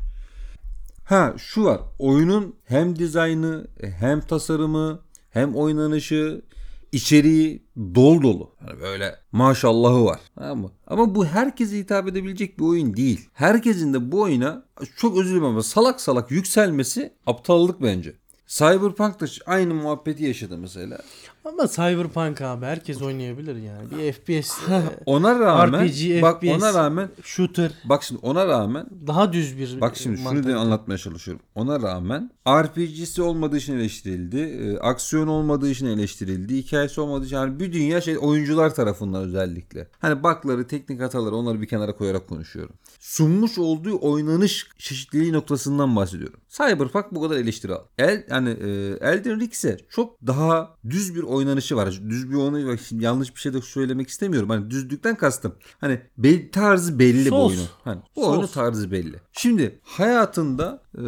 Ha 1.06 1.34
şu 1.38 1.64
var. 1.64 1.82
Oyunun 2.00 2.56
hem 2.66 3.00
dizaynı 3.00 3.68
hem 3.82 4.22
tasarımı 4.22 5.00
hem 5.30 5.56
oynanışı 5.56 6.42
içeriği 6.92 7.64
dolu 7.96 8.22
dolu. 8.22 8.52
Hani 8.60 8.82
böyle 8.82 9.16
maşallahı 9.32 10.06
var. 10.06 10.20
Mı? 10.56 10.72
Ama 10.88 11.16
bu 11.16 11.26
herkese 11.26 11.78
hitap 11.78 12.08
edebilecek 12.08 12.60
bir 12.60 12.64
oyun 12.64 12.96
değil. 12.96 13.30
Herkesin 13.34 13.94
de 13.94 14.12
bu 14.12 14.22
oyuna 14.22 14.66
çok 14.98 15.18
özür 15.18 15.30
dilerim 15.30 15.46
ama 15.46 15.64
salak 15.64 16.02
salak 16.02 16.32
yükselmesi 16.32 17.14
aptallık 17.26 17.82
bence. 17.82 18.14
Cyberpunk 18.50 19.20
da 19.20 19.26
aynı 19.46 19.74
muhabbeti 19.74 20.24
yaşadı 20.24 20.58
mesela. 20.58 20.98
Ama 21.50 21.68
Cyberpunk 21.68 22.42
abi 22.42 22.66
herkes 22.66 23.02
oynayabilir 23.02 23.56
yani. 23.56 23.92
Bir 23.92 24.14
FPS 24.14 24.58
Ona 25.06 25.40
rağmen 25.40 25.88
RPG, 25.88 26.22
bak 26.22 26.42
FPS. 26.42 26.50
ona 26.50 26.74
rağmen 26.74 27.10
shooter 27.24 27.72
bak 27.86 28.04
şimdi 28.04 28.22
ona 28.24 28.48
rağmen 28.48 28.88
daha 29.08 29.34
düz 29.34 29.58
bir 29.58 29.82
Bak 29.82 29.98
şimdi 29.98 30.22
şunu 30.22 30.48
da 30.48 30.58
anlatmaya 30.58 30.98
çalışıyorum. 30.98 31.46
Ona 31.56 31.82
rağmen 31.82 32.32
RPG'si 32.48 33.22
olmadığı 33.22 33.58
için 33.58 33.74
eleştirildi. 33.78 34.40
e, 34.40 34.78
aksiyon 34.78 35.28
olmadığı 35.28 35.70
için 35.70 35.86
eleştirildi. 35.86 36.58
Hikayesi 36.58 37.02
olmadığı 37.02 37.26
için 37.26 37.36
yani 37.36 37.60
bir 37.60 37.74
dünya 37.74 38.02
şey 38.02 38.18
oyuncular 38.22 38.76
tarafından 38.76 39.24
özellikle. 39.24 39.88
Hani 40.00 40.24
bakları, 40.24 40.68
teknik 40.68 41.02
hataları 41.02 41.36
onları 41.36 41.62
bir 41.62 41.68
kenara 41.68 41.96
koyarak 41.96 42.28
konuşuyorum. 42.28 42.76
Sunmuş 43.00 43.58
olduğu 43.58 44.00
oynanış 44.02 44.68
çeşitliliği 44.78 45.34
noktasından 45.34 45.96
bahsediyorum. 45.96 46.40
Cyberpunk 46.50 47.06
bu 47.12 47.22
kadar 47.22 47.36
eleştiri 47.36 47.74
al. 47.74 47.82
El, 47.98 48.24
yani 48.30 48.50
e, 48.50 48.70
Elden 49.02 49.40
Ring 49.40 49.54
ise 49.54 49.78
çok 49.90 50.28
daha 50.28 50.76
düz 50.90 51.16
bir 51.16 51.24
oynanışı 51.40 51.76
var. 51.76 52.02
Düz 52.10 52.32
bir 52.32 52.36
onu 52.36 52.78
şimdi 52.78 53.04
yanlış 53.04 53.36
bir 53.36 53.40
şey 53.40 53.54
de 53.54 53.62
söylemek 53.62 54.10
istemiyorum. 54.10 54.50
Hani 54.50 54.70
düzlükten 54.70 55.16
kastım. 55.16 55.56
Hani 55.82 56.02
be, 56.18 56.52
tarzı 56.52 57.00
belli 57.00 57.26
bu 57.32 57.36
Sos. 57.36 57.50
oyunun. 57.52 57.68
Hani 57.84 58.02
bu 58.16 58.22
Sos. 58.22 58.30
oyunun 58.32 58.48
tarzı 58.48 58.92
belli. 58.92 59.16
Şimdi 59.32 59.80
hayatında 59.84 60.82
e, 60.96 61.04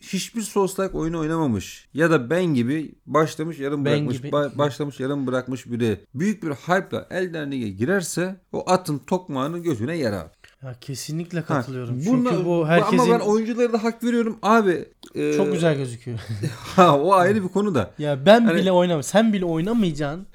hiçbir 0.00 0.42
Souls-like 0.42 0.92
oyunu 0.92 1.18
oynamamış 1.18 1.88
ya 1.94 2.10
da 2.10 2.30
ben 2.30 2.44
gibi 2.44 2.94
başlamış 3.06 3.58
yarım 3.58 3.84
Ben 3.84 3.92
bırakmış 3.92 4.16
gibi. 4.16 4.28
ba- 4.28 4.58
başlamış 4.58 5.00
yarım 5.00 5.26
bırakmış 5.26 5.66
biri 5.70 6.00
büyük 6.14 6.42
bir 6.42 6.50
hype'la 6.50 7.06
Elden 7.10 7.50
girerse 7.50 8.40
o 8.52 8.70
atın 8.70 8.98
tokmağını 8.98 9.58
gözüne 9.58 9.96
yer 9.96 10.12
abi. 10.12 10.30
Ya 10.64 10.74
kesinlikle 10.80 11.38
Ha, 11.40 11.44
katılıyorum. 11.46 12.02
bunlar- 12.06 12.30
Çünkü 12.32 12.44
bu 12.46 12.66
herkesin 12.68 12.98
Ama 12.98 13.14
ben 13.14 13.20
oyunculara 13.24 13.72
da 13.72 13.84
hak 13.84 14.04
veriyorum 14.04 14.38
abi. 14.42 14.88
e, 15.14 15.32
çok 15.36 15.52
güzel 15.52 15.76
gözüküyor. 15.76 16.18
Ha, 16.76 16.98
o 16.98 17.12
ayrı 17.12 17.42
bir 17.44 17.48
konu 17.48 17.74
da. 17.74 17.90
ya 17.98 18.26
ben 18.26 18.40
Hani- 18.44 18.60
bile 18.60 18.72
oynamam. 18.72 19.02
Sen 19.02 19.32
bile 19.32 19.44
oynamayacaksın. 19.44 20.26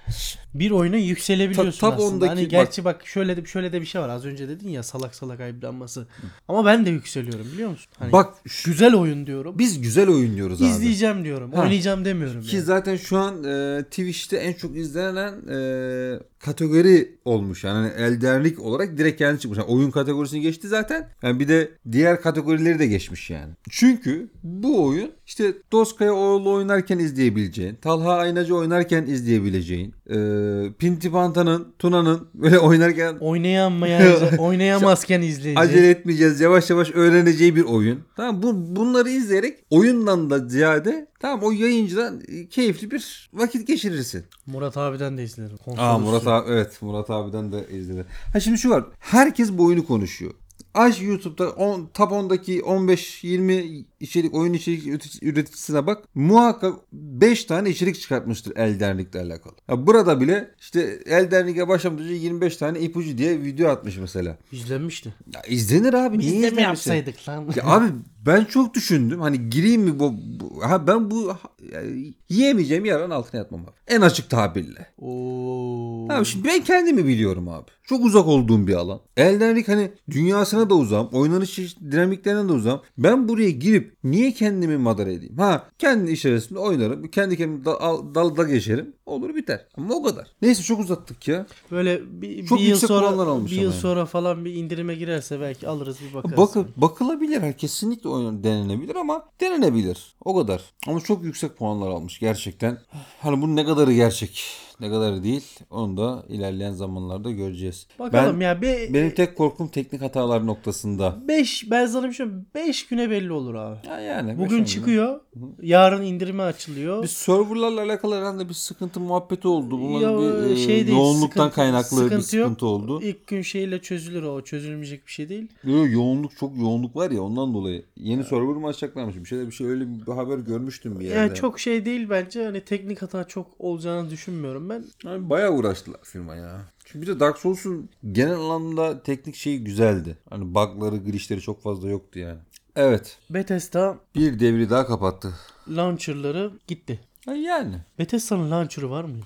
Bir 0.54 0.72
oyuna 0.72 0.96
yükselebiliyorsun 0.98 1.80
Ta- 1.80 1.96
aslında. 1.96 2.26
10'daki 2.26 2.30
Hani 2.30 2.44
bak- 2.44 2.50
gerçi 2.52 2.86
bak 2.86 3.08
şöyle 3.08 3.38
de 3.38 3.46
şöyle 3.46 3.74
de 3.74 3.82
bir 3.82 3.86
şey 3.86 4.02
var. 4.02 4.10
Az 4.10 4.26
önce 4.26 4.50
dedin 4.50 4.70
ya 4.70 4.84
salak 4.84 5.16
salak 5.16 5.40
ayıplanması. 5.40 6.08
Ama 6.48 6.66
ben 6.66 6.86
de 6.86 6.90
yükseliyorum 6.90 7.46
biliyor 7.54 7.70
musun? 7.70 7.92
Hani 8.00 8.12
Bak 8.12 8.34
güzel 8.66 8.96
oyun 8.96 9.26
diyorum. 9.26 9.60
biz 9.60 9.82
güzel 9.82 10.10
oyun 10.10 10.36
diyoruz 10.36 10.62
abi. 10.62 10.70
İzleyeceğim 10.70 11.24
diyorum. 11.24 11.52
Ha. 11.54 11.62
Oynayacağım 11.62 12.06
demiyorum. 12.06 12.42
Ki 12.42 12.56
yani. 12.56 12.66
zaten 12.66 12.96
şu 12.98 13.18
an 13.18 13.44
e, 13.44 13.84
Twitch'te 13.84 14.38
en 14.38 14.54
çok 14.54 14.78
izlenen 14.78 15.34
e, 15.50 16.20
kategori 16.40 17.16
olmuş. 17.26 17.64
Yani 17.64 17.92
Elden 17.98 18.44
Ring 18.44 18.60
olarak 18.60 18.98
direkt 18.98 19.18
kendi 19.18 19.40
çıkmış. 19.40 19.58
Yani 19.60 19.68
oyun 19.68 19.92
kategorisini 19.92 20.42
geçti 20.42 20.68
zaten. 20.68 21.10
Yani 21.24 21.40
bir 21.40 21.48
de 21.48 21.72
diğer 21.92 22.22
kategorileri 22.22 22.80
de 22.80 22.88
geçmiş 22.88 23.30
yani. 23.30 23.54
Çünkü 23.70 24.28
bu 24.44 24.86
oyun 24.86 25.12
işte 25.28 25.54
Doskaya 25.72 26.14
oğlu 26.14 26.52
oynarken 26.54 27.00
izleyebileceğin, 27.00 27.76
Talha 27.76 28.14
Aynacı 28.14 28.56
oynarken 28.56 29.06
izleyebileceğin, 29.06 29.94
e, 30.12 30.74
Pinti 30.74 31.12
Panta'nın, 31.12 31.74
Tuna'nın 31.80 32.28
böyle 32.34 32.60
oynarken 32.60 33.18
Oynayamayan, 33.20 34.38
oynayamazken 34.38 35.22
izleyeceğiz. 35.22 35.58
acele 35.58 35.90
etmeyeceğiz. 35.90 36.42
Yavaş 36.42 36.70
yavaş 36.70 36.92
öğreneceği 36.92 37.56
bir 37.56 37.64
oyun. 37.64 38.00
Tamam 38.16 38.44
bu 38.44 38.76
bunları 38.76 39.10
izleyerek 39.10 39.60
oyundan 39.70 40.30
da 40.30 40.40
ziyade 40.48 41.08
tamam 41.20 41.40
o 41.44 41.52
yayıncıdan 41.52 42.22
e, 42.28 42.48
keyifli 42.48 42.92
bir 42.92 43.30
vakit 43.34 43.68
geçirirsin. 43.68 44.24
Murat 44.46 44.78
abiden 44.78 45.18
de 45.18 45.24
izlerim. 45.24 45.58
Aa 45.78 45.98
Murat 45.98 46.28
abi 46.28 46.52
evet 46.52 46.82
Murat 46.82 47.10
abiden 47.10 47.52
de 47.52 47.66
izledi. 47.72 48.06
Ha 48.34 48.40
şimdi 48.40 48.58
şu 48.58 48.70
var. 48.70 48.84
Herkes 49.00 49.52
bu 49.52 49.66
oyunu 49.66 49.86
konuşuyor. 49.86 50.32
Aç 50.74 51.02
YouTube'da 51.02 51.50
10, 51.50 51.90
top 51.94 52.12
10'daki 52.12 52.60
15-20 52.62 53.84
içerik 54.02 54.34
oyun 54.34 54.54
içerik 54.54 54.86
üretici- 54.88 55.26
üreticisine 55.26 55.88
bak. 55.88 56.04
Muhakkak 56.16 56.74
5 56.94 57.46
tane 57.46 57.70
içerik 57.70 58.00
çıkartmıştır 58.02 58.56
Elden 58.56 58.98
Ring'le 58.98 59.16
alakalı. 59.16 59.54
Ya 59.70 59.88
burada 59.88 60.22
bile 60.22 60.52
işte 60.60 61.00
Elden 61.06 61.48
Ring'e 61.48 61.68
başlamadan 61.68 62.04
önce 62.06 62.14
25 62.14 62.58
tane 62.58 62.80
ipucu 62.80 63.18
diye 63.18 63.42
video 63.44 63.70
atmış 63.70 63.98
mesela. 63.98 64.38
İzlenmişti. 64.52 65.14
Ya 65.34 65.42
izlenir 65.42 65.94
abi. 65.94 66.20
Biz 66.20 66.32
niye 66.32 66.52
de 66.52 66.56
mi 66.56 66.62
yapsaydık 66.62 67.30
lan? 67.30 67.46
Ya 67.56 67.64
abi 67.66 67.86
ben 68.26 68.46
çok 68.46 68.74
düşündüm. 68.74 69.22
Hani 69.22 69.50
gireyim 69.50 69.82
mi 69.82 70.00
bu, 70.00 70.14
bu- 70.40 70.64
ha 70.64 70.88
ben 70.88 71.12
bu 71.12 71.34
yani 71.74 72.14
yiyemeyeceğim 72.30 72.86
yaran 72.86 73.10
altına 73.10 73.40
yatmam 73.42 73.62
abi. 73.62 73.72
En 73.88 74.02
açık 74.02 74.30
tabirle. 74.30 74.88
Oo. 74.98 76.08
Abi 76.10 76.26
şimdi 76.26 76.48
ben 76.48 76.64
kendimi 76.64 77.08
biliyorum 77.08 77.48
abi. 77.50 77.66
Çok 77.84 78.06
uzak 78.06 78.28
olduğum 78.28 78.68
bir 78.68 78.74
alan. 78.74 79.00
Elden 79.18 79.56
Ring 79.56 79.68
hani 79.68 79.92
dünyasına 80.12 80.70
da 80.70 80.76
uzağım. 80.76 81.10
Oynanış 81.12 81.60
dinamiklerine 81.92 82.50
de 82.50 82.54
uzağım. 82.54 82.82
Ben 82.98 83.30
buraya 83.30 83.52
girip 83.52 83.91
niye 84.04 84.32
kendimi 84.34 84.78
madara 84.78 85.12
edeyim? 85.12 85.38
Ha 85.38 85.68
kendi 85.80 86.12
içerisinde 86.12 86.60
oynarım. 86.60 87.08
Kendi 87.08 87.38
kendime 87.38 87.66
da, 87.66 87.82
al- 87.82 88.16
dalda 88.16 88.44
geçerim. 88.44 88.94
Olur 89.06 89.36
biter. 89.36 89.66
Ama 89.78 89.94
o 89.96 90.04
kadar. 90.04 90.28
Neyse 90.42 90.64
çok 90.64 90.80
uzattık 90.80 91.28
ya. 91.28 91.46
Böyle 91.72 92.22
bir, 92.22 92.46
Çok 92.46 92.60
bir 92.60 92.64
yıl 92.64 92.78
sonra 92.78 93.46
bir 93.46 93.52
yıl 93.52 93.64
yani. 93.64 93.74
sonra 93.74 94.06
falan 94.06 94.46
bir 94.46 94.54
indirime 94.54 94.96
girerse 94.96 95.40
belki 95.42 95.68
alırız 95.68 95.98
bir 96.10 96.14
bakarız. 96.14 96.38
Bakı, 96.38 96.66
bakılabilir. 96.78 97.42
Ha, 97.42 97.52
Kesinlikle 97.54 98.10
oyun 98.10 98.44
denenebilir 98.44 98.96
ama 98.96 99.26
denenebilir. 99.42 100.14
O 100.26 100.36
kadar. 100.36 100.62
Ama 100.88 101.00
çok 101.00 101.24
yüksek 101.24 101.58
puanlar 101.58 101.90
almış 101.90 102.20
gerçekten. 102.20 102.78
Hani 103.22 103.42
bu 103.42 103.56
ne 103.56 103.66
kadarı 103.66 103.94
gerçek? 103.94 104.44
Ne 104.82 104.90
kadar 104.90 105.24
değil 105.24 105.60
onu 105.70 105.98
da 105.98 106.24
ilerleyen 106.30 106.72
zamanlarda 106.72 107.32
göreceğiz. 107.32 107.88
Bakalım 108.00 108.40
Ben, 108.40 108.46
ya. 108.46 108.62
Be, 108.62 108.94
benim 108.94 109.12
tek 109.12 109.38
korkum 109.38 109.68
teknik 109.68 110.02
hatalar 110.02 110.48
noktasında. 110.48 111.18
5 111.28 111.72
ben 111.72 111.86
sana 111.86 112.08
bir 112.08 112.14
şey 112.14 112.26
5 112.56 112.88
güne 112.88 113.10
belli 113.10 113.32
olur 113.32 113.56
abi. 113.56 113.88
Ya 113.88 114.00
yani 114.00 114.38
Bugün 114.38 114.64
çıkıyor. 114.64 115.20
Yarın 115.62 116.02
indirime 116.04 116.44
açılıyor. 116.44 117.04
Bir 117.04 117.08
serverlarla 117.08 117.82
alakalı 117.84 118.16
herhalde 118.16 118.50
bir 118.50 118.54
sıkıntı 118.54 119.00
muhabbeti 119.00 119.48
oldu. 119.48 119.80
Bunların 119.82 120.22
Ya, 120.22 120.46
bir 120.46 120.52
e, 120.52 120.56
şey 120.56 120.88
değil, 120.88 120.98
yoğunluktan 120.98 121.28
sıkıntı- 121.48 121.56
kaynaklı 121.56 121.98
bir 121.98 122.04
sıkıntı 122.04 122.38
yok. 122.38 122.46
sıkıntı 122.46 122.66
oldu. 122.66 123.02
İlk 123.02 123.28
gün 123.28 123.42
şeyle 123.42 123.82
çözülür 123.82 124.24
o. 124.24 124.42
Çözülmeyecek 124.42 125.08
bir 125.08 125.12
şey 125.12 125.30
değil. 125.30 125.48
Yo, 125.64 125.88
yoğunluk 125.88 126.38
çok 126.38 126.58
yoğunluk 126.58 126.96
var 126.96 127.12
ya 127.12 127.22
ondan 127.24 127.54
dolayı. 127.54 127.84
Yeni 127.98 128.24
server 128.24 128.56
mı 128.56 128.68
açacaklarmış? 128.68 129.16
Bir 129.16 129.26
şeyler 129.26 129.48
bir 129.48 129.52
şey 129.52 129.68
öyle 129.68 129.86
bir 130.08 130.12
haber 130.12 130.38
görmüştüm 130.38 131.00
bir 131.00 131.06
yerde. 131.06 131.18
Yani 131.20 131.34
çok 131.36 131.60
şey 131.60 131.86
değil 131.86 132.10
bence. 132.10 132.46
Hani 132.46 132.62
teknik 132.62 133.02
hata 133.02 133.24
çok 133.24 133.48
olacağını 133.60 134.10
düşünmüyorum 134.10 134.70
ben. 134.72 134.86
Yani 135.10 135.30
bayağı 135.30 135.52
uğraştılar 135.52 136.00
firma 136.04 136.36
ya. 136.36 136.62
Çünkü 136.86 137.02
bir 137.02 137.08
de 137.16 137.20
Dark 137.20 137.38
Souls'un 137.38 137.90
genel 138.12 138.34
anlamda 138.40 139.04
teknik 139.04 139.36
şeyi 139.36 139.64
güzeldi. 139.64 140.18
Hani 140.30 140.56
bug'ları, 140.56 140.96
glitch'leri 140.98 141.42
çok 141.42 141.62
fazla 141.62 141.90
yoktu 141.90 142.20
yani. 142.20 142.40
Evet. 142.76 143.18
Bethesda 143.30 143.98
Bir 144.16 144.40
devri 144.40 144.70
daha 144.70 144.88
kapattı. 144.88 145.34
launcher'ları 145.68 146.52
gitti. 146.68 147.00
Yani. 147.28 147.76
Bethesda'nın 148.00 148.52
launcher'ı 148.52 148.90
var 148.90 149.04
mıydı? 149.04 149.26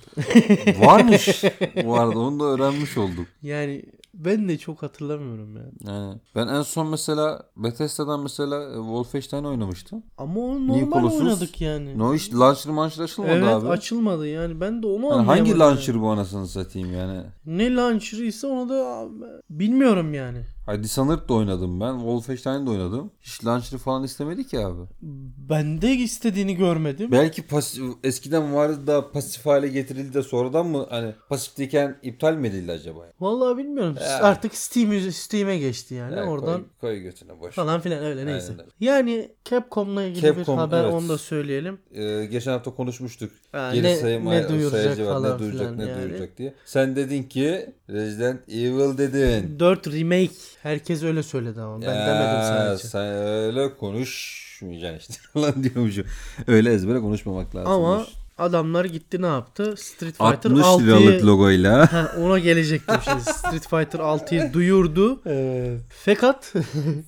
Varmış. 0.86 1.44
Bu 1.84 1.96
arada 1.98 2.18
onu 2.18 2.40
da 2.40 2.44
öğrenmiş 2.44 2.98
olduk. 2.98 3.26
Yani 3.42 3.84
ben 4.14 4.48
de 4.48 4.58
çok 4.58 4.82
hatırlamıyorum 4.82 5.56
ya. 5.56 5.62
Yani 5.86 6.14
ben 6.34 6.48
en 6.48 6.62
son 6.62 6.86
mesela 6.88 7.42
Bethesda'dan 7.56 8.20
mesela 8.22 8.74
Wolfenstein 8.74 9.44
oynamıştım. 9.44 10.02
Ama 10.18 10.40
onu 10.40 10.66
normal 10.68 11.00
Colossus? 11.00 11.20
oynadık 11.20 11.60
yani. 11.60 11.98
No 11.98 12.14
iş 12.14 12.32
launcher 12.34 12.72
mancher 12.72 13.04
açılmadı 13.04 13.32
evet 13.34 13.48
abi. 13.48 13.68
açılmadı 13.68 14.28
yani 14.28 14.60
ben 14.60 14.82
de 14.82 14.86
onu 14.86 14.94
Yani 14.94 15.04
anlayamadım. 15.04 15.28
hangi 15.28 15.50
yani. 15.50 15.58
launcher 15.58 16.00
bu 16.00 16.08
anasını 16.10 16.48
satayım 16.48 16.92
yani? 16.94 17.22
Ne 17.46 17.74
launcher'ı 17.74 18.24
ise 18.24 18.46
onu 18.46 18.68
da 18.68 19.04
bilmiyorum 19.50 20.14
yani. 20.14 20.38
Hayır 20.66 20.82
Dishonored 20.82 21.28
da 21.28 21.34
oynadım 21.34 21.80
ben. 21.80 21.92
Wolfenstein'de 21.98 22.70
oynadım. 22.70 23.10
Hiç 23.22 23.44
launcher'ı 23.46 23.78
falan 23.78 24.04
istemedi 24.04 24.46
ki 24.46 24.58
abi. 24.58 24.82
Ben 25.48 25.82
de 25.82 25.92
istediğini 25.92 26.56
görmedim. 26.56 27.12
Belki 27.12 27.42
pasif, 27.42 27.84
eskiden 28.04 28.54
vardı 28.54 28.86
da 28.86 29.10
pasif 29.12 29.46
hale 29.46 29.68
getirildi 29.68 30.14
de 30.14 30.22
sonradan 30.22 30.66
mı 30.66 30.86
hani 30.90 31.14
pasifteyken 31.28 31.96
iptal 32.02 32.34
mi 32.34 32.48
edildi 32.48 32.72
acaba? 32.72 33.00
Vallahi 33.20 33.56
bilmiyorum. 33.58 33.96
Ya. 34.00 34.22
Artık 34.22 34.54
Steam 34.54 35.12
Steam'e 35.12 35.58
geçti 35.58 35.94
yani. 35.94 36.16
Ya, 36.16 36.24
Oradan 36.24 36.54
koy, 36.60 36.64
koy 36.80 36.98
götüne 37.00 37.40
boş. 37.40 37.54
falan 37.54 37.80
filan 37.80 38.04
öyle 38.04 38.26
neyse. 38.26 38.52
Aynen. 38.52 38.66
Yani 38.80 39.30
Capcom'la 39.44 40.02
ilgili 40.04 40.22
Capcom, 40.22 40.56
bir 40.56 40.60
haber 40.62 40.84
evet. 40.84 40.94
onu 40.94 41.08
da 41.08 41.18
söyleyelim. 41.18 41.78
Ee, 41.94 42.24
geçen 42.24 42.52
hafta 42.52 42.74
konuşmuştuk. 42.74 43.30
Ha, 43.52 43.70
Geri 43.74 43.82
ne- 43.84 43.96
sayım 43.96 44.26
ne 44.30 44.48
duyuracak 44.48 44.98
var. 44.98 45.04
falan 45.04 45.34
Ne 45.34 45.38
duyuracak 45.38 45.76
ne 45.76 45.84
yani. 45.86 46.02
duyuracak 46.02 46.38
diye. 46.38 46.54
Sen 46.64 46.96
dedin 46.96 47.22
ki 47.22 47.74
Resident 47.90 48.40
Evil 48.48 48.98
dedin. 48.98 49.58
4 49.58 49.86
remake. 49.92 50.32
Herkes 50.62 51.02
öyle 51.02 51.22
söyledi 51.22 51.60
ama 51.60 51.82
ben 51.82 51.86
Ya, 51.94 52.06
demedim 52.06 52.42
sadece. 52.42 52.88
Sen 52.88 53.06
öyle 53.24 53.76
konuşmayacaksın 53.76 54.98
işte 55.12 55.28
falan 55.32 55.64
diyormuşum. 55.64 56.06
Öyle 56.46 56.72
ezbere 56.72 56.98
konuşmamak 57.00 57.56
lazım. 57.56 57.72
Ama 57.72 58.06
adamlar 58.38 58.84
gitti 58.84 59.22
ne 59.22 59.26
yaptı? 59.26 59.74
Street 59.78 60.16
Fighter 60.16 60.50
60 60.50 60.62
6'yı 60.64 60.86
liralık 60.86 61.24
logoyla. 61.24 61.92
Ha, 61.92 62.12
ona 62.18 62.38
gelecektim 62.38 62.96
şimdi. 63.04 63.22
Street 63.22 63.68
Fighter 63.68 63.98
6'yı 63.98 64.52
duyurdu. 64.52 65.20
Fakat 66.04 66.52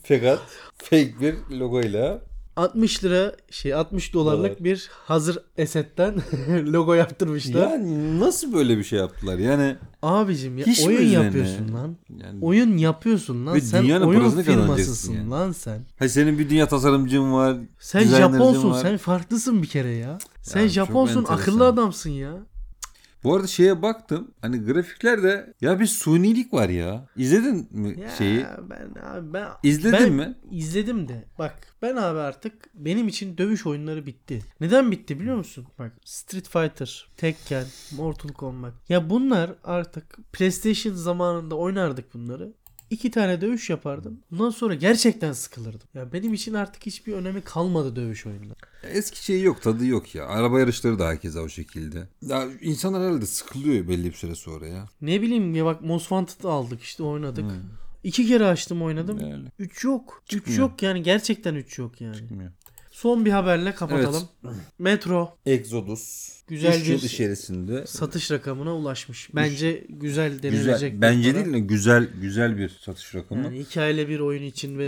Fakat 0.08 0.38
fake 0.78 1.14
bir 1.20 1.34
logoyla 1.58 2.18
60 2.58 3.04
lira 3.04 3.32
şey 3.50 3.74
60 3.74 4.14
dolarlık 4.14 4.44
Dolar. 4.50 4.64
bir 4.64 4.88
hazır 5.06 5.38
esetten 5.56 6.14
logo 6.72 6.94
yaptırmışlar. 6.94 7.70
Ya 7.70 7.78
nasıl 8.20 8.52
böyle 8.52 8.78
bir 8.78 8.84
şey 8.84 8.98
yaptılar? 8.98 9.38
Yani 9.38 9.76
Abicim 10.02 10.58
ya 10.58 10.66
Hiç 10.66 10.86
oyun 10.86 11.02
üzerine? 11.02 11.24
yapıyorsun 11.24 11.74
lan. 11.74 11.96
yani 12.22 12.38
Oyun 12.44 12.76
yapıyorsun 12.76 13.46
lan. 13.46 13.54
Ve 13.54 13.60
sen 13.60 14.00
oyun 14.00 14.30
firmasısın 14.42 15.12
yani. 15.12 15.30
lan 15.30 15.52
sen. 15.52 15.80
Hay 15.98 16.08
senin 16.08 16.38
bir 16.38 16.50
dünya 16.50 16.68
tasarımcın 16.68 17.32
var. 17.32 17.56
Sen 17.80 18.02
Japonsun. 18.04 18.70
var. 18.70 18.82
Sen 18.82 18.96
farklısın 18.96 19.62
bir 19.62 19.68
kere 19.68 19.90
ya. 19.94 20.18
Sen 20.42 20.60
çok 20.62 20.70
Japonsun. 20.70 21.24
Akıllı 21.28 21.66
adamsın 21.66 22.10
ya. 22.10 22.32
Bu 23.24 23.34
arada 23.36 23.46
şeye 23.46 23.82
baktım. 23.82 24.30
Hani 24.42 24.64
grafiklerde 24.64 25.54
ya 25.60 25.80
bir 25.80 25.86
sunilik 25.86 26.52
var 26.54 26.68
ya. 26.68 27.06
İzledin 27.16 27.68
mi 27.70 28.00
Ya 28.00 28.08
şeyi? 28.10 28.44
ben 28.70 29.00
abi 29.02 29.32
ben 29.32 29.48
İzledin 29.62 29.92
ben 29.92 30.12
mi? 30.12 30.34
izledim 30.50 31.08
de. 31.08 31.24
Bak 31.38 31.54
ben 31.82 31.96
abi 31.96 32.18
artık 32.18 32.54
benim 32.74 33.08
için 33.08 33.38
dövüş 33.38 33.66
oyunları 33.66 34.06
bitti. 34.06 34.42
Neden 34.60 34.90
bitti 34.90 35.20
biliyor 35.20 35.36
musun? 35.36 35.66
Bak 35.78 35.92
Street 36.04 36.48
Fighter, 36.48 37.08
Tekken, 37.16 37.64
Mortal 37.96 38.28
Kombat. 38.28 38.72
Ya 38.88 39.10
bunlar 39.10 39.50
artık 39.64 40.18
PlayStation 40.32 40.94
zamanında 40.94 41.54
oynardık 41.54 42.14
bunları. 42.14 42.52
İki 42.90 43.10
tane 43.10 43.40
dövüş 43.40 43.70
yapardım. 43.70 44.20
Bundan 44.30 44.50
sonra 44.50 44.74
gerçekten 44.74 45.32
sıkılırdım. 45.32 45.88
Ya 45.94 46.12
benim 46.12 46.34
için 46.34 46.54
artık 46.54 46.86
hiçbir 46.86 47.12
önemi 47.12 47.40
kalmadı 47.40 47.96
dövüş 47.96 48.26
oyunları. 48.26 48.58
Eski 48.82 49.24
şey 49.24 49.42
yok 49.42 49.62
tadı 49.62 49.86
yok 49.86 50.14
ya. 50.14 50.26
Araba 50.26 50.60
yarışları 50.60 50.98
da 50.98 51.06
herkese 51.06 51.40
o 51.40 51.48
şekilde. 51.48 52.08
Ya 52.22 52.48
insanlar 52.60 53.02
herhalde 53.02 53.26
sıkılıyor 53.26 53.88
belli 53.88 54.04
bir 54.04 54.12
süre 54.12 54.34
sonra 54.34 54.66
ya. 54.66 54.88
Ne 55.00 55.22
bileyim 55.22 55.54
ya 55.54 55.64
bak 55.64 55.82
Most 55.82 56.08
Wanted 56.08 56.44
aldık 56.44 56.82
işte 56.82 57.02
oynadık. 57.02 57.44
Hmm. 57.44 57.60
İki 58.04 58.26
kere 58.28 58.46
açtım 58.46 58.82
oynadım. 58.82 59.18
Öyle. 59.18 59.52
3 59.58 59.84
yok. 59.84 60.22
3 60.24 60.30
Çıkmıyor. 60.30 60.60
yok 60.60 60.82
yani 60.82 61.02
gerçekten 61.02 61.54
3 61.54 61.78
yok 61.78 62.00
yani. 62.00 62.18
Bilmiyorum. 62.30 62.54
Son 62.98 63.24
bir 63.24 63.30
haberle 63.30 63.74
kapatalım. 63.74 64.22
Metro 64.78 65.36
Exodus. 65.46 66.38
Güzel 66.48 66.80
üç 66.80 66.88
yıl 66.88 66.98
bir- 66.98 67.02
içerisinde 67.02 67.86
satış 67.86 68.30
rakamına 68.30 68.76
ulaşmış. 68.76 69.30
Bence 69.34 69.86
güzel 69.88 70.42
denilecek. 70.42 70.92
güzel, 70.92 71.00
bence 71.00 71.32
para. 71.32 71.44
değil 71.44 71.54
de 71.54 71.58
güzel 71.58 72.08
güzel 72.20 72.58
bir 72.58 72.68
satış 72.68 73.14
rakamı. 73.14 73.44
Yani 73.44 73.58
hikayeyle 73.58 74.08
bir 74.08 74.20
oyun 74.20 74.42
için 74.42 74.78
ve 74.78 74.86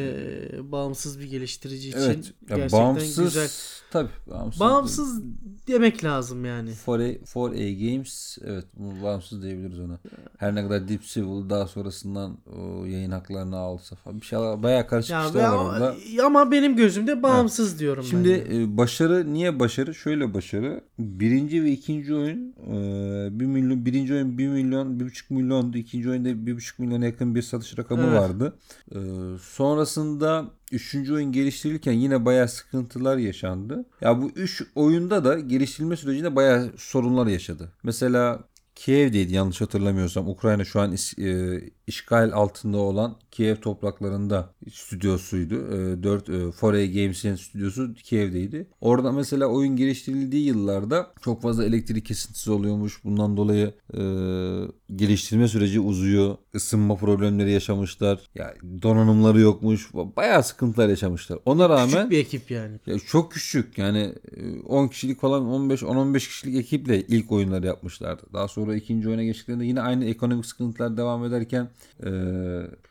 e, 0.52 0.72
bağımsız 0.72 1.20
bir 1.20 1.24
geliştirici 1.24 1.88
için 1.88 1.98
evet. 2.00 2.32
Ya 2.50 2.56
gerçekten 2.56 2.80
bağımsız 2.80 3.24
güzel. 3.24 3.50
tabii 3.90 4.10
bağımsız. 4.30 4.60
Bağımsız 4.60 5.22
demek 5.66 6.04
lazım 6.04 6.44
yani. 6.44 6.70
4A, 6.86 7.18
4A 7.24 7.92
Games 7.92 8.38
evet 8.44 8.64
bağımsız 8.76 9.42
diyebiliriz 9.42 9.80
ona. 9.80 9.98
Her 10.38 10.54
ne 10.54 10.62
kadar 10.62 10.88
Deep 10.88 11.04
Silver 11.04 11.50
daha 11.50 11.66
sonrasından 11.66 12.38
o 12.46 12.84
yayın 12.84 13.10
haklarını 13.10 13.56
alsa 13.56 13.96
falan 13.96 14.20
bir 14.20 14.26
şey 14.26 14.38
bayağı 14.38 14.86
karışık 14.86 15.10
Ya 15.10 15.26
işler 15.26 15.48
var 15.48 15.56
orada. 15.56 15.96
ama 16.24 16.50
benim 16.50 16.76
gözümde 16.76 17.22
bağımsız 17.22 17.78
diyorum 17.78 17.99
Şimdi 18.02 18.46
ben. 18.50 18.60
de. 18.60 18.76
başarı 18.76 19.32
niye 19.32 19.60
başarı? 19.60 19.94
Şöyle 19.94 20.34
başarı. 20.34 20.80
Birinci 20.98 21.64
ve 21.64 21.70
ikinci 21.70 22.14
oyun 22.14 22.54
e, 22.66 23.40
1 23.40 23.46
milyon 23.46 23.84
birinci 23.84 24.14
oyun 24.14 24.38
1 24.38 24.48
milyon 24.48 24.98
1,5 24.98 25.34
milyondu. 25.34 25.78
İkinci 25.78 26.10
oyunda 26.10 26.28
1,5 26.28 26.72
milyona 26.82 27.04
yakın 27.04 27.34
bir 27.34 27.42
satış 27.42 27.78
rakamı 27.78 28.02
Evet. 28.02 28.20
vardı. 28.20 28.58
E, 28.94 28.98
sonrasında 29.42 30.50
üçüncü 30.72 31.14
oyun 31.14 31.32
geliştirilirken 31.32 31.92
yine 31.92 32.24
bayağı 32.24 32.48
sıkıntılar 32.48 33.16
yaşandı. 33.16 33.84
Ya 34.00 34.22
bu 34.22 34.30
üç 34.30 34.62
oyunda 34.74 35.24
da 35.24 35.38
geliştirilme 35.38 35.96
sürecinde 35.96 36.36
bayağı 36.36 36.70
sorunlar 36.76 37.26
yaşadı. 37.26 37.72
Mesela 37.82 38.44
Kiev'deydi 38.74 39.34
yanlış 39.34 39.60
hatırlamıyorsam. 39.60 40.28
Ukrayna 40.28 40.64
şu 40.64 40.80
an 40.80 40.92
e, 41.18 41.60
işgal 41.90 42.32
altında 42.32 42.78
olan 42.78 43.16
Kiev 43.30 43.56
topraklarında 43.56 44.54
stüdyosuydu. 44.72 45.54
E, 45.54 46.02
4 46.02 46.28
e, 46.28 46.32
4A 46.32 47.02
Games'in 47.02 47.34
stüdyosu 47.36 47.94
Kiev'deydi. 47.94 48.66
Orada 48.80 49.12
mesela 49.12 49.46
oyun 49.46 49.76
geliştirildiği 49.76 50.46
yıllarda 50.46 51.12
çok 51.22 51.42
fazla 51.42 51.64
elektrik 51.64 52.06
kesintisi 52.06 52.50
oluyormuş. 52.50 53.04
Bundan 53.04 53.36
dolayı 53.36 53.74
e, 53.94 54.00
geliştirme 54.96 55.48
süreci 55.48 55.80
uzuyor. 55.80 56.36
Isınma 56.54 56.96
problemleri 56.96 57.52
yaşamışlar. 57.52 58.20
Ya 58.34 58.54
donanımları 58.82 59.40
yokmuş. 59.40 59.94
Bayağı 59.94 60.42
sıkıntılar 60.42 60.88
yaşamışlar. 60.88 61.38
Ona 61.44 61.68
rağmen 61.68 61.86
Küçük 61.86 62.10
bir 62.10 62.18
ekip 62.18 62.50
yani. 62.50 62.76
ya 62.86 62.98
çok 62.98 63.32
küçük 63.32 63.78
yani 63.78 64.14
e, 64.36 64.60
10 64.60 64.88
kişilik 64.88 65.20
falan 65.20 65.46
15 65.46 65.82
10-15 65.82 66.18
kişilik 66.18 66.56
ekiple 66.56 67.02
ilk 67.06 67.32
oyunları 67.32 67.66
yapmışlardı. 67.66 68.22
Daha 68.32 68.48
sonra 68.48 68.76
ikinci 68.76 69.08
oyuna 69.08 69.24
geçtiklerinde 69.24 69.64
yine 69.64 69.80
aynı 69.80 70.04
ekonomik 70.04 70.46
sıkıntılar 70.46 70.96
devam 70.96 71.24
ederken 71.24 71.68
e, 72.06 72.10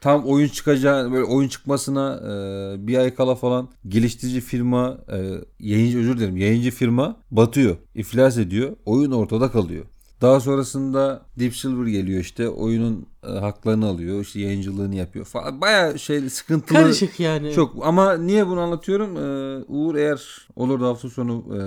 tam 0.02 0.25
oyun 0.25 0.47
çıkacağı 0.47 1.12
böyle 1.12 1.23
oyun 1.23 1.49
çıkmasına 1.49 2.19
e, 2.23 2.88
bir 2.88 2.97
ay 2.97 3.15
kala 3.15 3.36
falan 3.36 3.69
geliştirici 3.88 4.41
firma 4.41 4.97
e, 5.12 5.17
yayıncı 5.60 5.99
özür 5.99 6.17
dilerim 6.17 6.38
yayıncı 6.38 6.71
firma 6.71 7.17
batıyor. 7.32 7.78
iflas 7.95 8.38
ediyor. 8.38 8.75
Oyun 8.86 9.12
ortada 9.12 9.52
kalıyor. 9.52 9.86
Daha 10.21 10.39
sonrasında 10.39 11.21
Deep 11.39 11.56
Silver 11.56 11.88
geliyor 11.88 12.21
işte 12.21 12.49
oyunun 12.49 13.06
haklarını 13.23 13.86
alıyor. 13.86 14.21
işte 14.21 14.39
yayıncılığını 14.39 14.95
yapıyor 14.95 15.25
falan. 15.25 15.62
Baya 15.62 15.97
şey 15.97 16.29
sıkıntılı. 16.29 16.77
Karışık 16.77 17.19
yani. 17.19 17.53
Çok 17.53 17.86
ama 17.88 18.13
niye 18.17 18.47
bunu 18.47 18.60
anlatıyorum? 18.60 19.17
Ee, 19.17 19.63
Uğur 19.67 19.95
eğer 19.95 20.47
olur 20.55 20.82
da 20.82 20.88
hafta 20.88 21.10
sonu 21.10 21.43
e, 21.47 21.60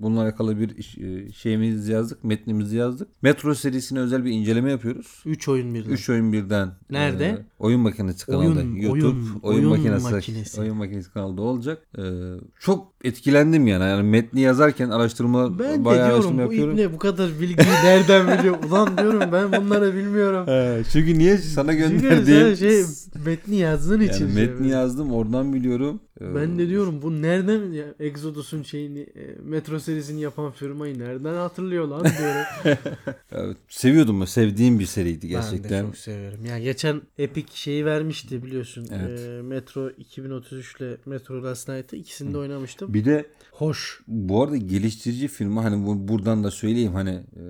bununla 0.00 0.22
alakalı 0.22 0.60
bir 0.60 0.76
iş- 0.76 0.98
e, 0.98 1.32
şeyimizi 1.32 1.92
yazdık, 1.92 2.24
metnimizi 2.24 2.76
yazdık. 2.76 3.08
Metro 3.22 3.54
serisine 3.54 3.98
özel 3.98 4.24
bir 4.24 4.30
inceleme 4.30 4.70
yapıyoruz. 4.70 5.22
3 5.26 5.48
oyun 5.48 5.74
birden. 5.74 5.90
3 5.90 6.10
oyun 6.10 6.32
birden. 6.32 6.68
Nerede? 6.90 7.24
e, 7.24 7.38
oyun 7.58 7.80
makinesi 7.80 8.26
kanalında. 8.26 8.60
Oyun, 8.60 8.76
YouTube 8.76 9.06
oyun, 9.06 9.40
oyun, 9.42 9.58
oyun 9.58 9.68
makinesi, 9.68 10.12
makinesi. 10.12 10.60
oyun 10.60 10.76
makinesi 10.76 11.12
kanalda 11.12 11.42
olacak. 11.42 11.82
E, 11.98 12.02
çok 12.60 12.92
etkilendim 13.04 13.66
yani. 13.66 13.82
yani 13.84 14.02
metni 14.02 14.40
yazarken 14.40 14.90
araştırma 14.90 15.58
Ben 15.58 15.80
de 15.80 15.84
bayağı 15.84 16.06
diyorum 16.06 16.14
araştırma 16.14 16.38
bu 16.38 16.42
yapıyorum. 16.42 16.74
ibne 16.78 16.92
bu 16.92 16.98
kadar 16.98 17.28
bilgiyi 17.40 17.68
nereden 17.84 18.38
biliyor? 18.38 18.56
Ulan 18.68 18.98
diyorum 18.98 19.22
ben 19.32 19.52
bunları 19.52 19.94
bilmiyorum. 19.94 20.46
He, 20.50 20.82
çünkü 20.92 21.18
niye 21.18 21.38
sana 21.38 21.72
Çünkü 21.72 22.00
gönderdiğim 22.00 22.46
sen 22.46 22.54
şey 22.54 22.82
metni 23.24 23.56
yazdığın 23.56 24.00
için. 24.00 24.24
yani 24.24 24.34
şey 24.34 24.46
metni 24.46 24.60
böyle. 24.60 24.68
yazdım 24.74 25.12
oradan 25.12 25.52
biliyorum. 25.54 26.00
Ee, 26.20 26.34
Ben 26.34 26.58
de 26.58 26.68
diyorum 26.68 27.02
bu 27.02 27.22
nereden 27.22 27.72
ya 27.72 27.84
Exodus'un 28.00 28.62
şeyini 28.62 29.00
e, 29.00 29.36
Metro 29.42 29.80
serisini 29.80 30.20
yapan 30.20 30.52
firmayı 30.52 30.98
nereden 30.98 31.34
hatırlıyor 31.34 31.88
lan 31.88 32.04
diyorum. 32.18 32.76
Evet, 33.32 33.56
seviyordum 33.68 34.20
ben. 34.20 34.24
Sevdiğim 34.24 34.78
bir 34.78 34.86
seriydi 34.86 35.22
ben 35.22 35.30
gerçekten. 35.30 35.82
de 35.84 35.86
çok 35.86 35.96
severim. 35.96 36.44
Ya 36.46 36.58
geçen 36.58 37.02
Epic 37.18 37.46
şeyi 37.54 37.84
vermişti 37.84 38.42
biliyorsun. 38.44 38.86
Evet. 38.92 39.20
E, 39.20 39.42
Metro 39.42 39.90
2033 39.90 40.76
ile 40.76 40.96
Metro 41.06 41.42
Last 41.44 41.68
Night'ı 41.68 41.96
ikisini 41.96 42.34
de 42.34 42.38
oynamıştım. 42.38 42.94
Bir 42.94 43.04
de 43.04 43.26
Hoş. 43.52 44.00
bu 44.08 44.42
arada 44.42 44.56
geliştirici 44.56 45.28
firma 45.28 45.64
hani 45.64 45.86
bu, 45.86 46.08
buradan 46.08 46.44
da 46.44 46.50
söyleyeyim 46.50 46.92
hani 46.94 47.10
e, 47.10 47.44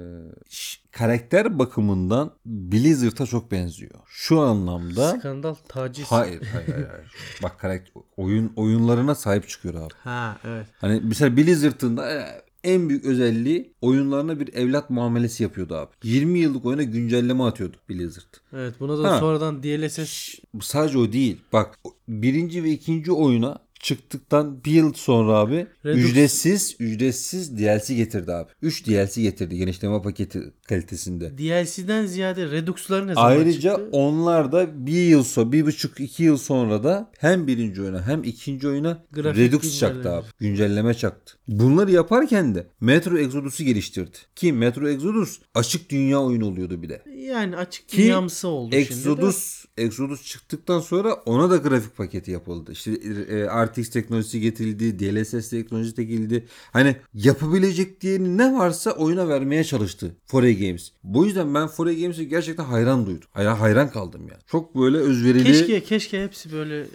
karakter 0.91 1.59
bakımından 1.59 2.33
Blizzard'a 2.47 3.27
çok 3.27 3.51
benziyor. 3.51 3.91
Şu 4.07 4.41
anlamda 4.41 5.19
Skandal, 5.19 5.55
taciz. 5.69 6.07
hayır 6.07 6.43
hayır 6.53 6.69
hayır. 6.69 6.89
hayır. 6.89 7.13
Bak 7.43 7.59
karakter 7.59 7.93
oyun 8.17 8.53
oyunlarına 8.61 9.15
sahip 9.15 9.49
çıkıyor 9.49 9.75
abi. 9.75 9.95
Ha 10.05 10.39
evet. 10.45 10.67
Hani 10.79 11.01
mesela 11.05 11.37
Blizzard'ın 11.37 11.97
da 11.97 12.13
e, 12.13 12.43
en 12.65 12.89
büyük 12.89 13.05
özelliği 13.05 13.73
oyunlarına 13.81 14.41
bir 14.41 14.55
evlat 14.55 14.91
muamelesi 14.91 15.43
yapıyordu 15.43 15.75
abi. 15.75 15.91
20 16.03 16.39
yıllık 16.39 16.67
oyuna 16.67 16.83
güncelleme 16.83 17.43
atıyordu 17.45 17.77
Blizzard. 17.89 18.35
Evet 18.53 18.75
buna 18.81 18.99
da 19.03 19.13
Ha. 19.15 19.21
sonradan 19.21 19.63
DLSS 19.63 20.35
sadece 20.61 20.99
o 20.99 21.13
değil. 21.13 21.37
Bak 21.53 21.79
birinci 22.09 22.65
ve 22.65 22.71
ikinci 22.71 23.13
oyuna 23.13 23.59
çıktıktan 23.81 24.65
bir 24.65 24.73
yıl 24.73 24.93
sonra 24.95 25.33
abi 25.33 25.67
Redux- 25.85 25.95
ücretsiz 25.95 26.77
ücretsiz 26.79 27.59
DLC 27.59 27.95
getirdi 27.95 28.33
abi. 28.33 28.51
3 28.63 28.87
DLC 28.87 29.23
getirdi 29.23 29.57
genişleme 29.57 30.03
paketi 30.03 30.53
kalitesinde. 30.71 31.39
DLC'den 31.39 32.07
ziyade 32.07 32.51
Redux'lar 32.51 33.07
ne 33.07 33.15
zaman 33.15 33.31
Ayrıca 33.31 33.77
çıktı? 33.77 33.89
onlar 33.93 34.53
da 34.53 34.87
bir 34.87 35.03
yıl 35.03 35.25
sonra, 35.25 35.53
bir 35.53 35.67
buçuk 35.67 36.01
iki 36.01 36.23
yıl 36.23 36.37
sonra 36.37 36.85
da 36.85 37.11
hem 37.19 37.47
birinci 37.47 37.83
oyuna 37.83 38.07
hem 38.07 38.25
ikinci 38.25 38.69
oyuna 38.69 39.05
Grafik 39.13 39.39
Redux 39.39 39.79
çaktı 39.79 40.11
abi. 40.13 40.27
Güncelleme 40.39 40.95
çaktı. 40.95 41.35
Bunları 41.49 41.91
yaparken 41.91 42.55
de 42.55 42.67
Metro 42.81 43.19
Exodus'u 43.19 43.65
geliştirdi. 43.65 44.17
Ki 44.37 44.53
Metro 44.53 44.89
Exodus 44.89 45.41
açık 45.55 45.91
dünya 45.91 46.21
oyunu 46.23 46.47
oluyordu 46.47 46.83
bir 46.83 46.89
de. 46.89 47.03
Yani 47.27 47.57
açık 47.57 47.89
Ki 47.89 47.97
dünyamsı 47.97 48.49
oldu 48.49 48.71
şimdi 48.71 48.89
de. 48.89 48.93
Exodus 48.95 49.65
Exodus 49.77 50.27
çıktıktan 50.27 50.81
sonra 50.81 51.15
ona 51.15 51.51
da 51.51 51.57
grafik 51.57 51.97
paketi 51.97 52.31
yapıldı. 52.31 52.73
İşte 52.73 52.91
e, 52.91 53.65
RTX 53.65 53.91
teknolojisi 53.91 54.41
getirildi, 54.41 54.99
DLSS 54.99 55.51
teknolojisi 55.51 56.07
getirildi. 56.07 56.47
Hani 56.73 56.97
yapabilecek 57.15 58.01
diye 58.01 58.19
ne 58.21 58.55
varsa 58.55 58.91
oyuna 58.91 59.29
vermeye 59.29 59.65
çalıştı 59.65 60.17
Foray 60.27 60.57
Games. 60.67 60.91
Bu 61.05 61.27
yüzden 61.27 61.55
ben 61.55 61.67
Foray 61.69 62.01
Games'e 62.01 62.25
gerçekten 62.25 62.65
hayran 62.65 63.07
duydum. 63.07 63.29
Hayran, 63.33 63.57
hayran 63.57 63.91
kaldım 63.91 64.29
ya. 64.29 64.39
Çok 64.47 64.77
böyle 64.77 64.97
özverili. 64.97 65.45
Keşke 65.45 65.83
keşke 65.83 66.25
hepsi 66.25 66.53
böyle 66.53 66.81
e, 66.81 66.87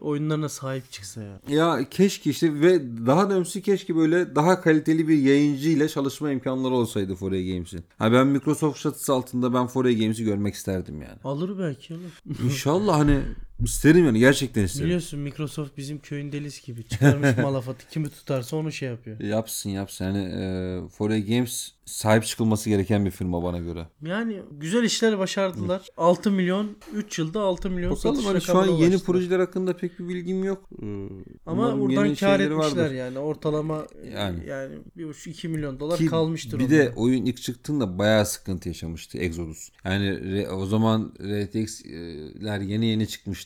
oyunlarına 0.00 0.48
sahip 0.48 0.92
çıksa 0.92 1.22
ya. 1.22 1.40
Ya 1.48 1.88
keşke 1.90 2.30
işte 2.30 2.60
ve 2.60 2.80
daha 3.06 3.30
da 3.30 3.32
önemlisi 3.32 3.62
keşke 3.62 3.96
böyle 3.96 4.34
daha 4.34 4.60
kaliteli 4.60 5.08
bir 5.08 5.18
yayıncı 5.18 5.68
ile 5.68 5.88
çalışma 5.88 6.30
imkanları 6.30 6.74
olsaydı 6.74 7.14
Foray 7.14 7.52
Games'in. 7.52 7.84
Ha 7.98 8.12
ben 8.12 8.26
Microsoft 8.26 8.80
çatısı 8.80 9.12
altında 9.12 9.54
ben 9.54 9.66
Foray 9.66 9.98
Games'i 9.98 10.24
görmek 10.24 10.54
isterdim 10.54 11.02
yani. 11.02 11.18
Alır 11.24 11.58
belki 11.58 11.94
oğlum. 11.94 12.38
İnşallah 12.44 12.98
hani 12.98 13.20
isterim 13.64 14.04
yani 14.04 14.18
gerçekten 14.18 14.64
isterim. 14.64 14.86
Biliyorsun 14.86 15.20
Microsoft 15.20 15.76
bizim 15.76 15.98
köyün 15.98 16.32
delisi 16.32 16.66
gibi. 16.66 16.84
Çıkarmış 16.84 17.36
malafatı 17.42 17.88
kimi 17.90 18.08
tutarsa 18.10 18.56
onu 18.56 18.72
şey 18.72 18.88
yapıyor. 18.88 19.20
Yapsın 19.20 19.70
yapsın. 19.70 20.04
Yani 20.04 20.18
e, 20.18 20.88
Foray 20.88 21.26
Games 21.26 21.70
sahip 21.84 22.24
çıkılması 22.24 22.68
gereken 22.70 23.04
bir 23.04 23.10
firma 23.10 23.42
bana 23.42 23.58
göre. 23.58 23.86
Yani 24.02 24.42
güzel 24.50 24.82
işler 24.82 25.18
başardılar. 25.18 25.82
6 25.96 26.30
milyon 26.30 26.76
3 26.94 27.18
yılda 27.18 27.40
6 27.40 27.70
milyon 27.70 27.90
Bakalım 27.92 28.14
satış 28.16 28.26
hani 28.30 28.40
şu 28.40 28.58
an 28.58 28.64
yeni 28.66 28.74
ulaştılar. 28.74 29.02
projeler 29.04 29.38
hakkında 29.40 29.76
pek 29.76 29.98
bir 29.98 30.08
bilgim 30.08 30.44
yok. 30.44 30.68
Ee, 30.82 30.86
Ama 31.46 31.62
umarım 31.62 31.80
buradan 31.80 32.14
kar 32.14 32.40
etmişler 32.40 32.56
vardır. 32.82 32.94
yani. 32.94 33.18
Ortalama 33.18 33.86
yani, 34.04 34.14
Yani. 34.14 34.48
yani 34.48 34.74
1,5-2 34.96 35.48
milyon 35.48 35.80
dolar 35.80 35.98
Ki 35.98 36.06
kalmıştır. 36.06 36.58
bir 36.58 36.64
onda. 36.64 36.74
de 36.74 36.92
oyun 36.96 37.24
ilk 37.24 37.42
çıktığında 37.42 37.98
bayağı 37.98 38.26
sıkıntı 38.26 38.68
yaşamıştı 38.68 39.18
Exodus. 39.18 39.68
Yani 39.84 40.46
o 40.48 40.66
zaman 40.66 41.12
RTX'ler 41.20 42.60
yeni 42.60 42.86
yeni 42.86 43.08
çıkmıştı. 43.08 43.45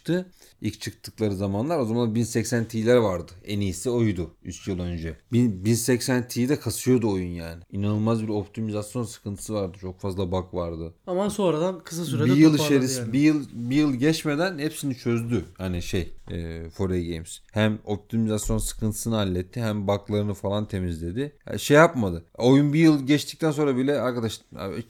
İlk 0.60 0.80
çıktıkları 0.80 1.34
zamanlar 1.34 1.78
o 1.78 1.84
zaman 1.84 2.14
1080 2.14 2.64
Ti'ler 2.64 2.96
vardı. 2.96 3.32
En 3.46 3.60
iyisi 3.60 3.90
oydu 3.90 4.30
3 4.44 4.68
yıl 4.68 4.80
önce. 4.80 5.16
1000 5.32 5.64
1080 5.64 6.28
Ti'de 6.28 6.60
kasıyordu 6.60 7.12
oyun 7.12 7.30
yani. 7.30 7.62
İnanılmaz 7.72 8.22
bir 8.22 8.28
optimizasyon 8.28 9.04
sıkıntısı 9.04 9.54
vardı. 9.54 9.78
Çok 9.80 10.00
fazla 10.00 10.32
bug 10.32 10.54
vardı. 10.54 10.94
Ama 11.06 11.30
sonradan 11.30 11.80
kısa 11.84 12.04
sürede 12.04 12.26
bir 12.26 12.36
yıl 12.36 12.54
içerisinde 12.54 13.00
yani. 13.00 13.12
bir 13.12 13.20
yıl 13.20 13.44
bir 13.52 13.76
yıl 13.76 13.94
geçmeden 13.94 14.58
hepsini 14.58 14.96
çözdü. 14.96 15.44
Hani 15.58 15.82
şey 15.82 16.12
e, 16.30 16.70
Foray 16.70 17.08
Games. 17.08 17.40
Hem 17.52 17.78
optimizasyon 17.84 18.58
sıkıntısını 18.58 19.14
halletti 19.14 19.60
hem 19.60 19.86
bug'larını 19.88 20.34
falan 20.34 20.68
temizledi. 20.68 21.32
Yani 21.46 21.60
şey 21.60 21.76
yapmadı. 21.76 22.24
Oyun 22.38 22.72
bir 22.72 22.78
yıl 22.78 23.06
geçtikten 23.06 23.50
sonra 23.50 23.76
bile 23.76 24.00
arkadaş 24.00 24.40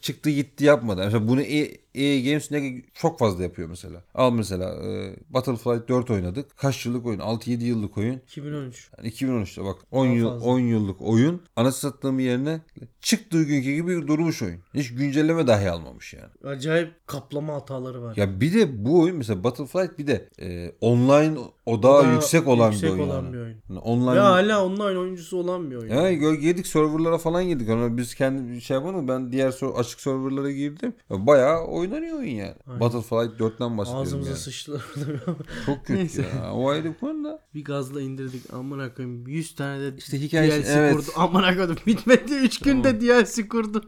çıktı 0.01 0.31
gitti 0.31 0.65
yapmadı. 0.65 1.01
Mesela 1.05 1.29
bunu 1.29 1.43
EA, 1.43 1.67
EA 1.95 2.21
Games 2.21 2.51
ne 2.51 2.83
çok 2.95 3.19
fazla 3.19 3.43
yapıyor 3.43 3.69
mesela. 3.69 4.03
Al 4.15 4.33
mesela 4.33 4.75
e, 4.87 5.17
Battlefield 5.31 5.89
4 5.89 6.11
oynadık. 6.11 6.57
Kaç 6.57 6.87
yıllık 6.87 7.07
oyun? 7.07 7.19
6-7 7.19 7.65
yıllık 7.65 7.99
oyun. 7.99 8.17
2013. 8.17 8.91
Yani 8.99 9.09
2013'te 9.09 9.65
bak 9.65 9.77
10 9.91 10.07
Daha 10.07 10.15
yıl 10.15 10.29
fazla. 10.31 10.47
10 10.47 10.59
yıllık 10.59 11.03
oyun 11.03 11.43
anası 11.57 11.81
sattığım 11.81 12.19
yerine 12.19 12.61
çıktığı 13.01 13.43
günkü 13.43 13.73
gibi 13.73 14.07
durmuş 14.07 14.43
oyun. 14.43 14.61
Hiç 14.75 14.95
güncelleme 14.95 15.47
dahi 15.47 15.71
almamış 15.71 16.15
yani. 16.15 16.55
Acayip 16.55 17.07
kaplama 17.07 17.55
hataları 17.55 18.03
var. 18.03 18.17
Ya 18.17 18.41
bir 18.41 18.55
de 18.55 18.85
bu 18.85 19.01
oyun 19.01 19.17
mesela 19.17 19.45
Battlefield 19.45 19.99
bir 19.99 20.07
de 20.07 20.29
e, 20.41 20.73
online 20.81 21.39
odağı 21.71 22.03
Daha 22.05 22.13
yüksek 22.13 22.49
olan 22.49 22.71
yüksek 22.71 22.91
bir 22.91 22.99
oyun. 22.99 23.09
olan 23.09 23.23
yani. 23.25 23.33
bir 23.33 23.39
oyun. 23.39 23.57
Yani 23.69 23.79
online 23.79 24.15
Ve 24.17 24.21
hala 24.21 24.65
online 24.65 24.99
oyuncusu 24.99 25.37
olan 25.37 25.71
bir 25.71 25.77
oyun. 25.77 25.89
ya 25.95 26.13
gö- 26.13 26.37
girdik 26.41 26.67
serverlara 26.67 27.19
falan 27.19 27.45
girdik. 27.49 27.69
Ona 27.69 27.97
biz 27.97 28.15
kendi 28.15 28.61
şey 28.61 28.75
yapmadık. 28.77 29.09
Ben 29.09 29.33
diğer 29.33 29.55
açık 29.77 30.01
serverlara 30.01 30.51
girdim. 30.53 30.93
Ya 31.11 31.27
Bayağı 31.27 31.65
oynanıyor 31.67 32.19
oyun 32.19 32.31
yani. 32.35 32.55
Aynen. 32.67 32.81
Battlefield 32.81 33.41
4'ten 33.41 33.79
bahsediyorum 33.79 34.07
Ağzımıza 34.07 34.31
yani. 34.31 34.39
sıçtılar. 34.39 34.83
Çok 35.67 35.79
kötü 35.87 35.95
Neyse. 35.99 36.23
ya. 36.23 36.53
O 36.53 36.69
ayrı 36.69 36.85
bir 36.85 36.95
konu 36.95 37.25
da. 37.25 37.43
bir 37.55 37.65
gazla 37.65 38.01
indirdik. 38.01 38.53
Amına 38.55 38.95
koyayım 38.95 39.27
100 39.29 39.55
tane 39.55 39.81
de 39.81 39.97
İşte 39.99 40.17
hikayesi- 40.21 40.63
DLC 40.65 40.73
evet. 40.73 40.97
kurdu. 40.97 41.07
Amına 41.17 41.57
koydum. 41.57 41.77
Bitmedi 41.87 42.35
3 42.35 42.59
günde 42.59 43.01
DLC 43.01 43.49
kurdu. 43.49 43.85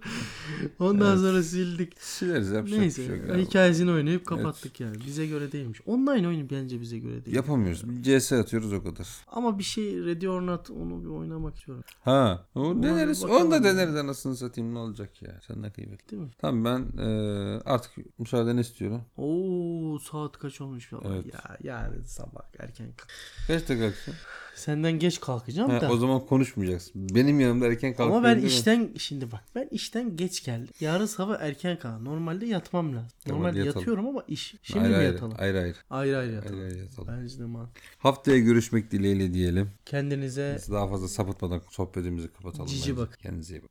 Ondan 0.78 1.16
sonra 1.16 1.42
sildik. 1.42 1.92
Sileriz 1.98 2.50
yapacak 2.50 2.78
Neyse. 2.80 3.06
şey 3.06 3.44
hikayesini 3.44 3.90
oynayıp 3.90 4.26
kapattık 4.26 4.80
yani. 4.80 4.96
Bize 5.06 5.26
göre 5.26 5.52
değilmiş. 5.52 5.80
Online 5.86 6.28
oyun 6.28 6.50
bence 6.50 6.80
bize 6.80 6.98
göre 6.98 7.24
değil. 7.24 7.36
Yapamıyoruz. 7.72 8.06
Bir 8.06 8.20
CS 8.20 8.32
atıyoruz 8.32 8.72
o 8.72 8.82
kadar. 8.82 9.08
Ama 9.26 9.58
bir 9.58 9.64
şey 9.64 10.04
Ready 10.04 10.28
or 10.28 10.42
Not 10.42 10.70
onu 10.70 11.04
bir 11.04 11.08
oynamak 11.08 11.56
istiyorum. 11.56 11.84
Ha. 12.04 12.46
O 12.54 12.82
deneriz. 12.82 13.24
Onu 13.24 13.50
da 13.50 13.64
deneriz 13.64 13.96
anasını 13.96 14.36
satayım 14.36 14.74
ne 14.74 14.78
olacak 14.78 15.22
ya. 15.22 15.40
Sen 15.46 15.62
ne 15.62 15.70
kıymet. 15.70 16.10
Değil 16.10 16.22
mi? 16.22 16.30
Tamam 16.38 16.64
ben 16.64 17.02
e, 17.02 17.08
artık 17.64 18.18
müsaadeni 18.18 18.60
istiyorum. 18.60 19.02
Oo 19.16 19.98
saat 19.98 20.38
kaç 20.38 20.60
olmuş 20.60 20.88
falan. 20.88 21.12
Evet. 21.12 21.34
Ya 21.34 21.56
yarın 21.62 22.04
sabah 22.04 22.42
erken 22.58 22.92
kalk. 22.96 23.08
Kaçta 23.46 23.78
kalksın? 23.78 24.14
Senden 24.54 24.92
geç 24.98 25.20
kalkacağım 25.20 25.70
Ha, 25.70 25.80
da. 25.80 25.90
o 25.92 25.96
zaman 25.96 26.26
konuşmayacaksın. 26.26 26.92
Benim 27.14 27.40
yanımda 27.40 27.66
erken 27.66 27.90
kalkıyor. 27.94 28.16
Ama 28.18 28.24
ben 28.28 28.38
işten 28.38 28.90
şimdi 28.98 29.32
bak 29.32 29.40
ben 29.54 29.68
işten 29.70 30.16
geç 30.16 30.44
geldim. 30.44 30.68
Yarın 30.80 31.06
sabah 31.06 31.40
erken 31.40 31.78
kalk. 31.78 32.00
Normalde 32.02 32.46
yatmam 32.46 32.96
lazım. 32.96 33.08
Tamam, 33.24 33.38
Normalde 33.42 33.58
yatalım. 33.58 33.78
yatıyorum 33.78 34.06
ama 34.08 34.24
iş. 34.28 34.54
Şimdi 34.62 34.86
ayrı 34.86 34.98
mi 34.98 35.04
yatalım? 35.04 35.34
Ayrı 35.38 35.58
ayrı. 35.58 35.74
Ayrı 35.90 36.18
ayrı 36.18 36.32
yatalım. 36.32 36.58
Ayrı 36.60 36.66
ayrı 36.70 36.78
yatalım. 36.78 37.08
Bence 37.22 37.38
de 37.38 37.44
man. 37.44 37.68
Haftaya 37.98 38.38
görüşmek 38.38 38.90
dileğiyle 38.90 39.34
diyelim. 39.34 39.70
Kendinize 39.86 40.54
Biz 40.58 40.70
daha 40.72 40.88
fazla 40.88 41.08
sapıtmadan 41.08 41.62
sohbetimizi 41.70 42.28
kapatalım. 42.28 42.66
Cici 42.66 42.90
bence. 42.90 42.96
bak. 42.96 43.18
Kendinize 43.22 43.54
iyi 43.54 43.62
bakın. 43.62 43.70